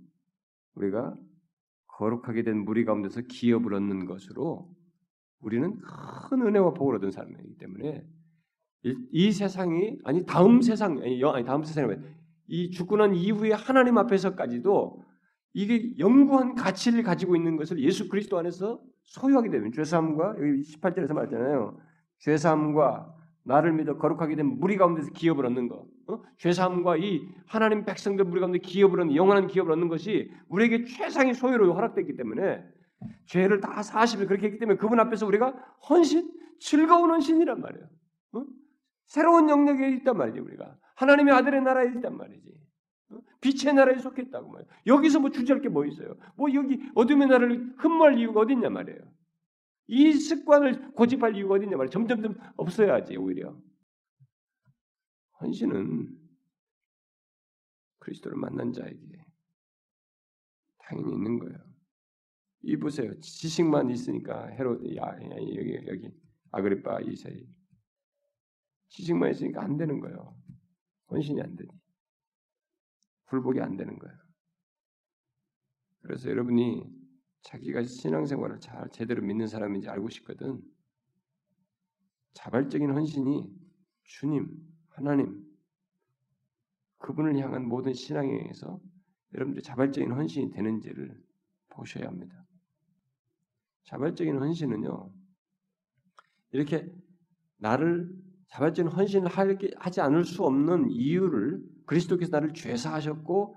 [0.74, 1.14] 우리가
[1.86, 4.70] 거룩하게 된 무리 가운데서 기업을 얻는 것으로
[5.40, 8.06] 우리는 큰 은혜와 복을 얻은 사람이기 때문에
[8.84, 11.94] 이, 이 세상이 아니 다음 세상 아니, 아니 다음 세상이
[12.48, 15.02] 이 죽고 난 이후에 하나님 앞에서까지도
[15.54, 21.78] 이게 영구한 가치를 가지고 있는 것을 예수 그리스도 안에서 소유하게 되면 죄사함과 여기 18절에서 말했잖아요.
[22.18, 25.86] 죄사함과 나를 믿어 거룩하게 된 무리 가운데서 기업을 얻는 것.
[26.08, 26.22] 어?
[26.38, 31.72] 죄사함과 이 하나님 백성들 무리 가운데 기업을 얻는 영원한 기업을 얻는 것이 우리에게 최상의 소유로
[31.74, 32.64] 허락됐기 때문에
[33.26, 35.54] 죄를 다 사십을 그렇게 했기 때문에 그분 앞에서 우리가
[35.88, 37.86] 헌신, 즐거운 헌신이란 말이에요.
[38.32, 38.44] 어?
[39.06, 40.76] 새로운 영역에 있단 말이지 우리가.
[40.96, 42.52] 하나님의 아들의 나라에 있단 말이지.
[43.10, 43.18] 어?
[43.40, 44.70] 빛의 나라에 속했다고 말이에요.
[44.86, 46.16] 여기서 뭐 주저할 게 뭐 있어요?
[46.36, 49.00] 뭐 여기 어둠의 나라를 흠모할 이유가 어딨냐 말이에요.
[49.88, 51.90] 이 습관을 고집할 이유가 어딨냐 말이에요.
[51.90, 53.56] 점점점 없어야지 오히려.
[55.40, 56.18] 헌신은
[57.98, 59.24] 그리스도를 만난 자에게
[60.78, 61.58] 당연히 있는 거예요.
[62.62, 63.18] 이 보세요.
[63.20, 66.10] 지식만 있으니까 헤롯 야, 여기 여기
[66.50, 67.46] 아그리파 이세이
[68.88, 70.36] 지식만 있으니까 안 되는 거예요.
[71.10, 71.70] 헌신이 안 되니.
[73.26, 74.16] 굴복이 안 되는 거예요.
[76.02, 76.84] 그래서 여러분이
[77.42, 80.62] 자기가 신앙생활을 잘 제대로 믿는 사람인지 알고 싶거든.
[82.34, 83.50] 자발적인 헌신이
[84.04, 84.48] 주님,
[84.88, 85.44] 하나님,
[86.98, 88.80] 그분을 향한 모든 신앙에서
[89.34, 91.22] 여러분들이 자발적인 헌신이 되는지를
[91.68, 92.46] 보셔야 합니다.
[93.84, 95.12] 자발적인 헌신은요,
[96.50, 96.92] 이렇게
[97.58, 98.12] 나를
[98.48, 99.28] 자발적인 헌신을
[99.76, 103.56] 하지 않을 수 없는 이유를 그리스도께서 나를 죄사하셨고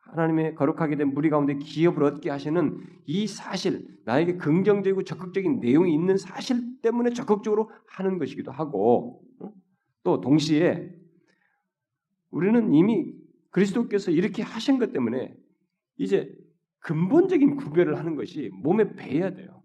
[0.00, 6.16] 하나님의 거룩하게 된 무리 가운데 기업을 얻게 하시는 이 사실, 나에게 긍정적이고 적극적인 내용이 있는
[6.16, 9.22] 사실 때문에 적극적으로 하는 것이기도 하고,
[10.02, 10.92] 또 동시에
[12.30, 13.14] 우리는 이미
[13.50, 15.34] 그리스도께서 이렇게 하신 것 때문에
[15.98, 16.34] 이제
[16.80, 19.62] 근본적인 구별을 하는 것이 몸에 배야 돼요.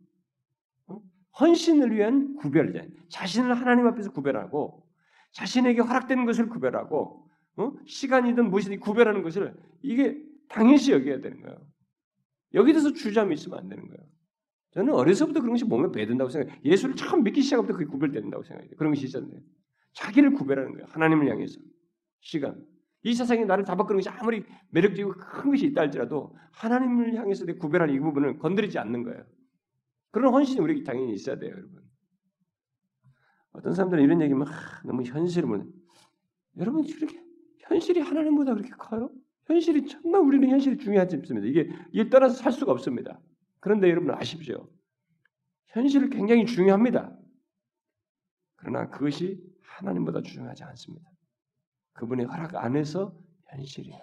[1.40, 2.90] 헌신을 위한 구별이잖아요.
[3.10, 4.84] 자신을 하나님 앞에서 구별하고
[5.32, 7.27] 자신에게 허락되는 것을 구별하고
[7.58, 7.74] 어?
[7.86, 11.58] 시간이든 무엇이든 구별하는 것을 이게 당연시 여겨야 되는 거예요.
[12.54, 14.02] 여기 대해서 주저함이 있으면 안 되는 거예요.
[14.72, 16.62] 저는 어려서부터 그런 것이 몸에 배든다고 생각해요.
[16.64, 18.76] 예수를 처음 믿기 시작부터 그게 구별된다고 생각해요.
[18.78, 19.42] 그런 것이 있었는데
[19.94, 20.86] 자기를 구별하는 거예요.
[20.90, 21.60] 하나님을 향해서
[22.22, 22.64] 시간.
[23.04, 27.90] 이 세상에 나를 잡아끄는 것이 아무리 매력적이고 큰 것이 있다 할지라도 하나님을 향해서 내 구별할
[27.90, 29.26] 이 부분을 건드리지 않는 거예요.
[30.12, 31.84] 그런 헌신이 우리에게 당연히 있어야 돼요, 여러분.
[33.54, 35.66] 어떤 사람들은 이런 얘기면 하, 너무 현실을 못.
[36.58, 37.27] 여러분 이렇게
[37.68, 39.10] 현실이 하나님보다 그렇게 커요?
[39.46, 41.48] 현실이 정말 우리는 현실이 중요하지 않습니다.
[41.48, 43.20] 이게 일 따라서 살 수가 없습니다.
[43.60, 44.70] 그런데 여러분 아십시오.
[45.68, 47.16] 현실은 굉장히 중요합니다.
[48.56, 51.10] 그러나 그것이 하나님보다 중요하지 않습니다.
[51.94, 54.00] 그분의 허락 안에서 현실이에요.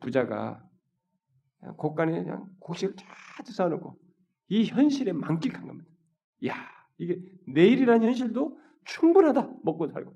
[0.00, 0.64] 부자가
[1.58, 3.98] 그냥 곳간에 그냥 곡식을 쫙 쌓아놓고
[4.48, 5.90] 이 현실에 만끽한 겁니다.
[6.46, 6.54] 야
[6.98, 10.14] 이게 내일이라는 현실도 충분하다 먹고 살고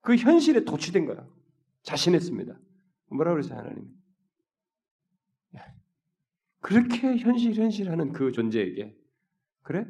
[0.00, 1.26] 그 현실에 도취된 거라
[1.82, 2.58] 자신했습니다.
[3.10, 3.88] 뭐라 그러세요 하나님?
[6.60, 8.96] 그렇게 현실 현실하는 그 존재에게
[9.62, 9.86] 그래?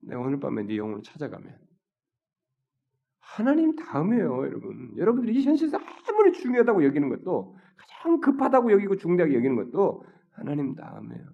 [0.00, 1.58] 내가 오늘 밤에 네 영혼을 찾아가면
[3.18, 4.92] 하나님 다음에요, 여러분.
[4.98, 11.24] 여러분들이 이 현실에서 아무리 중요하다고 여기는 것도 가장 급하다고 여기고 중대하게 여기는 것도 하나님 다음에요.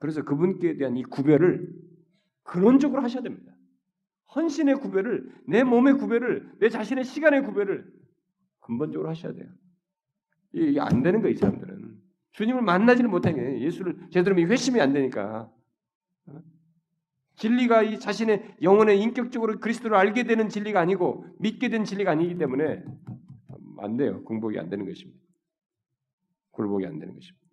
[0.00, 1.72] 그래서 그분께 대한 이 구별을
[2.42, 3.43] 근원적으로 하셔야 됩니다.
[4.34, 7.90] 헌신의 구별을 내 몸의 구별을 내 자신의 시간의 구별을
[8.60, 9.48] 근본적으로 하셔야 돼요.
[10.52, 11.94] 이게 안 되는 거예요, 이 사람들은.
[12.32, 15.50] 주님을 만나지는 못하게 예수를 제대로 회심이 안 되니까.
[17.36, 22.84] 진리가 이 자신의 영혼의 인격적으로 그리스도를 알게 되는 진리가 아니고 믿게 된 진리가 아니기 때문에
[23.78, 24.22] 안 돼요.
[24.24, 25.20] 공복이 안 되는 것입니다.
[26.52, 27.44] 굴복이 안 되는 것입니다.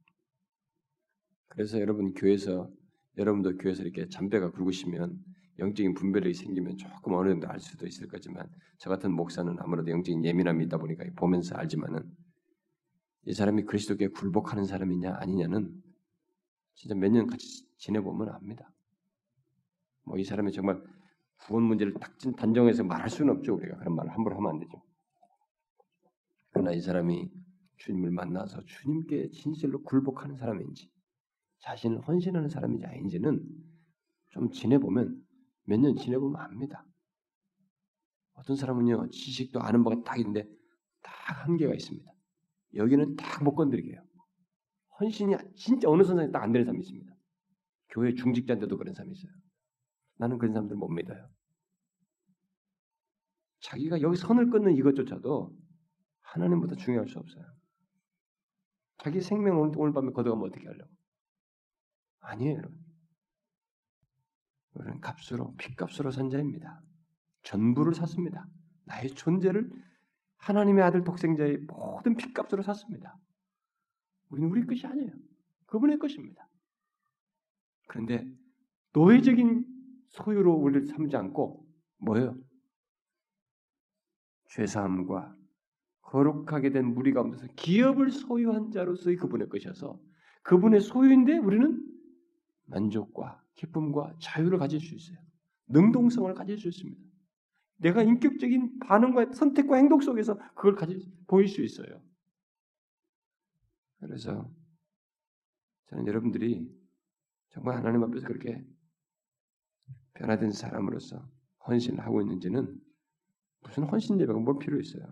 [1.47, 2.69] 그래서 여러분 교회에서
[3.17, 5.17] 여러분도 교회에서 이렇게 잠배가 굵으시면
[5.61, 10.25] 영적인 분별력이 생기면 조금 어느 정도 알 수도 있을 거지만 저 같은 목사는 아무래도 영적인
[10.25, 12.03] 예민함이 있다 보니까 보면서 알지만은
[13.25, 15.81] 이 사람이 그리스도께 굴복하는 사람이냐 아니냐는
[16.73, 18.71] 진짜 몇 년 같이 지내보면 압니다.
[20.03, 20.81] 뭐 이 사람이 정말
[21.45, 23.55] 구원 문제를 딱 단정해서 말할 수는 없죠.
[23.55, 24.81] 우리가 그런 말을 함부로 하면 안 되죠.
[26.51, 27.31] 그러나 이 사람이
[27.77, 30.91] 주님을 만나서 주님께 진실로 굴복하는 사람인지
[31.59, 33.47] 자신을 헌신하는 사람인지 아닌지는
[34.29, 35.20] 좀 지내보면
[35.63, 36.85] 몇 년 지내보면 압니다.
[38.33, 40.47] 어떤 사람은요 지식도 아는 바가 딱 있는데
[41.01, 41.13] 딱
[41.45, 42.11] 한계가 있습니다.
[42.75, 44.03] 여기는 딱 못 건드리게요.
[44.99, 47.13] 헌신이 진짜 어느 선상에 딱 안 되는 사람이 있습니다.
[47.89, 49.31] 교회 중직자인데도 그런 사람이 있어요.
[50.17, 51.29] 나는 그런 사람들 못 믿어요.
[53.61, 55.55] 자기가 여기 선을 끊는 이것조차도
[56.21, 57.45] 하나님보다 중요할 수 없어요.
[58.99, 60.91] 자기 생명 오늘, 밤에 걷어가면 어떻게 하려고?
[62.19, 62.80] 아니에요, 여러분.
[64.73, 66.81] 우리는 값으로, 핏값으로 산 자입니다.
[67.43, 68.47] 전부를 샀습니다.
[68.85, 69.69] 나의 존재를
[70.37, 73.17] 하나님의 아들 독생자의 모든 핏값으로 샀습니다.
[74.29, 75.11] 우리는 우리 것이 아니에요.
[75.67, 76.47] 그분의 것입니다.
[77.87, 78.25] 그런데
[78.93, 79.65] 노예적인
[80.09, 81.65] 소유로 우리를 삼지 않고
[81.97, 82.37] 뭐예요?
[84.49, 85.35] 죄사함과
[86.01, 89.99] 거룩하게 된 무리 가운데서 기업을 소유한 자로서의 그분의 것이어서
[90.43, 91.81] 그분의 소유인데 우리는
[92.71, 95.17] 만족과 기쁨과 자유를 가질 수 있어요.
[95.67, 97.01] 능동성을 가질 수 있습니다.
[97.77, 102.01] 내가 인격적인 반응과 선택과 행동 속에서 그걸 가질 보일 수 있어요.
[103.99, 104.51] 그래서
[105.87, 106.67] 저는 여러분들이
[107.49, 108.65] 정말 하나님 앞에서 그렇게
[110.13, 111.27] 변화된 사람으로서
[111.67, 112.79] 헌신을 하고 있는지는
[113.61, 115.03] 무슨 헌신 예배가 뭘 필요 있어요?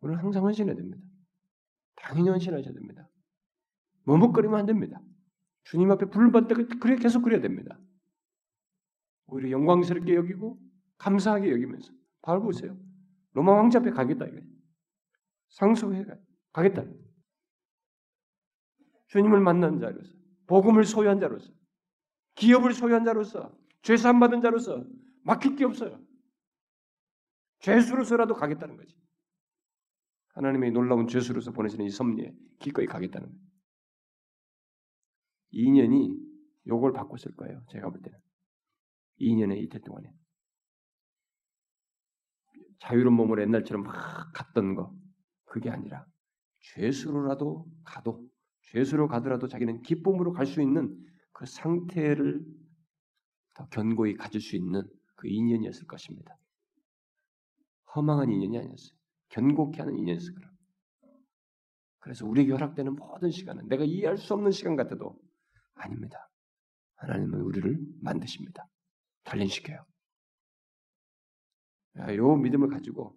[0.00, 0.98] 우리는 항상 헌신해야 됩니다.
[1.96, 3.08] 당연히 헌신하셔야 됩니다.
[4.04, 5.00] 머뭇거리면 안 됩니다.
[5.70, 7.78] 주님 앞에 받을 때 그래 계속 그래야 됩니다.
[9.26, 10.58] 오히려 영광스럽게 여기고
[10.98, 11.92] 감사하게 여기면서
[12.22, 12.76] 바로 보세요.
[13.32, 14.40] 로마 왕자 앞에 가겠다 이거
[15.48, 16.04] 상소해
[16.52, 16.84] 가겠다.
[19.08, 21.52] 주님을 만난 자로서 복음을 소유한 자로서,
[22.34, 24.84] 기업을 소유한 자로서, 죄산 받은 자로서
[25.22, 26.00] 막힐 게 없어요.
[27.60, 28.96] 죄수로서라도 가겠다는 거지.
[30.34, 33.47] 하나님의 놀라운 죄수로서 보내시는 이 섭리에 기꺼이 가겠다는 거예요.
[35.52, 36.16] 2년이
[36.66, 37.62] 요걸 바꿨을 거예요.
[37.70, 38.18] 제가 볼 때는.
[39.20, 40.12] 2년의 이틀 동안에.
[42.80, 44.94] 자유로운 몸으로 옛날처럼 막 갔던 거.
[45.44, 46.06] 그게 아니라
[46.60, 48.28] 죄수로라도 가도
[48.62, 50.94] 죄수로 가더라도 자기는 기쁨으로 갈 수 있는
[51.32, 52.44] 그 상태를
[53.54, 54.82] 더 견고히 가질 수 있는
[55.16, 56.36] 그 인연이었을 것입니다.
[57.94, 58.96] 허망한 인연이 아니었어요.
[59.30, 60.50] 견고케 하는 인연이었을 거라.
[62.00, 65.18] 그래서 우리에게 허락되는 모든 시간은 내가 이해할 수 없는 시간 같아도
[65.78, 66.28] 아닙니다.
[66.96, 68.66] 하나님은 우리를 만드십니다.
[69.24, 69.84] 단련시켜요.
[72.16, 73.16] 요 믿음을 가지고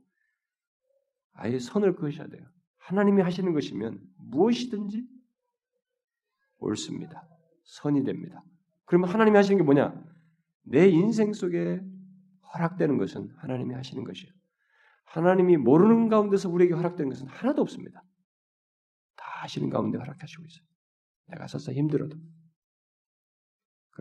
[1.34, 2.46] 아예 선을 그으셔야 돼요.
[2.78, 5.08] 하나님이 하시는 것이면 무엇이든지
[6.58, 7.28] 옳습니다.
[7.64, 8.44] 선이 됩니다.
[8.86, 9.94] 그러면 하나님이 하시는 게 뭐냐?
[10.64, 11.82] 내 인생 속에
[12.54, 14.32] 허락되는 것은 하나님이 하시는 것이에요.
[15.06, 18.04] 하나님이 모르는 가운데서 우리에게 허락되는 것은 하나도 없습니다.
[19.16, 20.66] 다 하시는 가운데 허락하시고 있어요.
[21.28, 22.18] 내가 서서 힘들어도.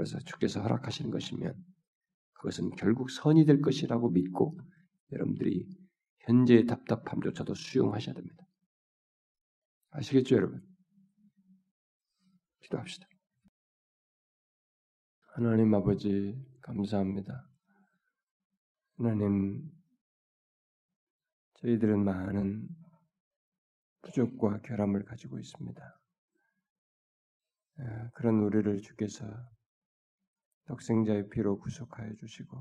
[0.00, 1.62] 그래서 주께서 허락하시는 것이면
[2.32, 4.58] 그것은 결국 선이 될 것이라고 믿고
[5.12, 5.68] 여러분들이
[6.20, 8.42] 현재의 답답함조차도 수용하셔야 됩니다.
[9.90, 10.66] 아시겠죠, 여러분?
[12.62, 13.06] 기도합시다.
[15.34, 17.46] 하나님 아버지, 감사합니다.
[18.96, 19.70] 하나님,
[21.56, 22.66] 저희들은 많은
[24.00, 26.00] 부족과 결함을 가지고 있습니다.
[28.14, 29.26] 그런 우리를 주께서
[30.70, 32.56] 독생자의 피로 구속하여 주시고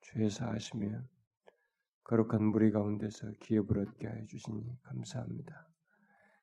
[0.00, 1.02] 죄 사하시며
[2.04, 5.68] 거룩한 무리 가운데서 기업을 얻게 하여 주시니 감사합니다.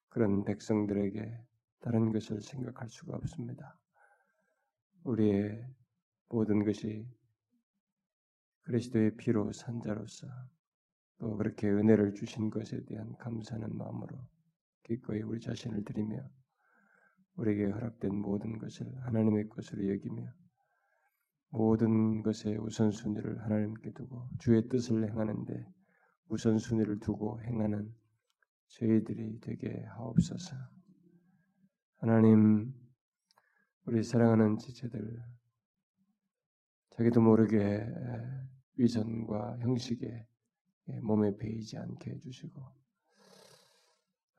[0.09, 1.43] 그런 백성들에게
[1.79, 3.79] 다른 것을 생각할 수가 없습니다.
[5.05, 5.67] 우리의
[6.29, 7.03] 모든 것이
[8.61, 10.27] 그리스도의 피로 산 자로서
[11.17, 14.19] 또 그렇게 은혜를 주신 것에 대한 감사하는 마음으로
[14.83, 16.19] 기꺼이 우리 자신을 드리며
[17.37, 20.31] 우리에게 허락된 모든 것을 하나님의 것으로 여기며
[21.49, 25.67] 모든 것의 우선순위를 하나님께 두고 주의 뜻을 행하는데
[26.27, 27.93] 우선순위를 두고 행하는
[28.67, 30.55] 저희들이 되게 하옵소서.
[31.97, 32.73] 하나님,
[33.85, 35.21] 우리 사랑하는 지체들,
[36.91, 37.85] 자기도 모르게
[38.75, 40.27] 위선과 형식에
[41.01, 42.61] 몸에 베이지 않게 해주시고,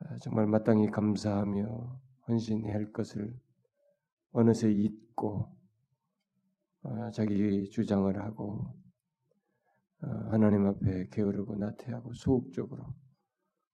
[0.00, 3.38] 아, 정말 마땅히 감사하며 헌신할 것을
[4.30, 5.59] 어느새 잊고, 아,
[7.12, 8.74] 자기 주장을 하고,
[10.02, 12.84] 아, 하나님 앞에 게으르고 나태하고 소극적으로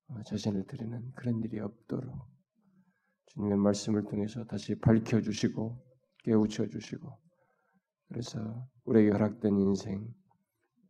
[0.08, 2.28] 어, 자신을 드리는 그런 일이 없도록
[3.26, 5.84] 주님의 말씀을 통해서 다시 밝혀 주시고
[6.24, 7.16] 깨우쳐 주시고
[8.08, 10.12] 그래서 우리에게 허락된 인생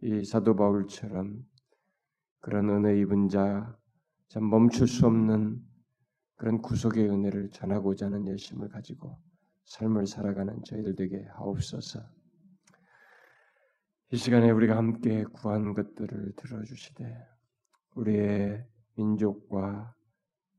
[0.02, 1.44] 이 사도 바울처럼
[2.40, 3.76] 그런 은혜 입은 자,
[4.28, 5.60] 참 멈출 수 없는
[6.36, 9.18] 그런 구속의 은혜를 전하고자 하는 열심을 가지고
[9.66, 12.00] 삶을 살아가는 저희들 되게 하옵소서.
[14.12, 17.04] 이 시간에 우리가 함께 구한 것들을 들어주시되
[17.96, 18.64] 우리의
[18.94, 19.94] 민족과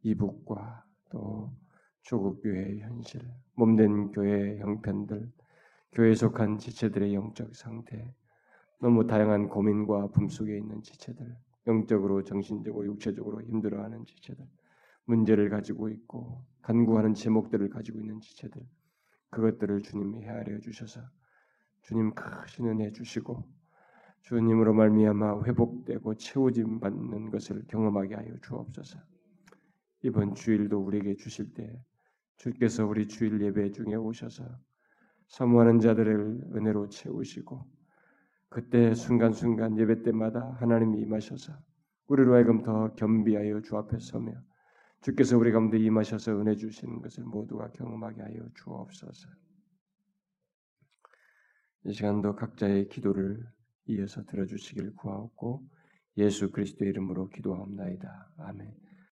[0.04, 1.54] 이북과 또
[2.02, 3.22] 조국 교회의 현실,
[3.56, 5.32] 몸된 교회의 형편들,
[5.94, 8.14] 교회에 속한 지체들의 영적 상태,
[8.80, 11.36] 너무 다양한 고민과 아픔 속에 있는 지체들,
[11.68, 14.46] 영적으로, 정신적으로, 육체적으로 힘들어하는 지체들,
[15.06, 18.62] 문제를 가지고 있고 간구하는 제목들을 가지고 있는 지체들,
[19.30, 21.02] 그것들을 주님이 헤아려 주셔서
[21.82, 23.44] 주님 크신 은혜 주시고
[24.22, 29.00] 주님으로 말미암아 회복되고 채워짐 받는 것을 경험하게 하여 주옵소서.
[30.04, 31.82] 이번 주일도 우리에게 주실 때
[32.36, 34.44] 주께서 우리 주일 예배 중에 오셔서
[35.28, 37.66] 사모하는 자들을 은혜로 채우시고
[38.50, 41.54] 그때 순간순간 예배 때마다 하나님이 임하셔서
[42.08, 44.34] 우리로 하여금 더 겸비하여 주 앞에 서며
[45.02, 49.30] 주께서 우리 가운데 임하셔서 은혜 주시는 것을 모두가 경험하게 하여 주옵소서.
[51.86, 53.46] 이 시간도 각자의 기도를
[53.86, 55.64] 이어서 들어주시길 구하옵고
[56.18, 58.32] 예수 그리스도의 이름으로 기도하옵나이다.
[58.38, 58.87] 아멘.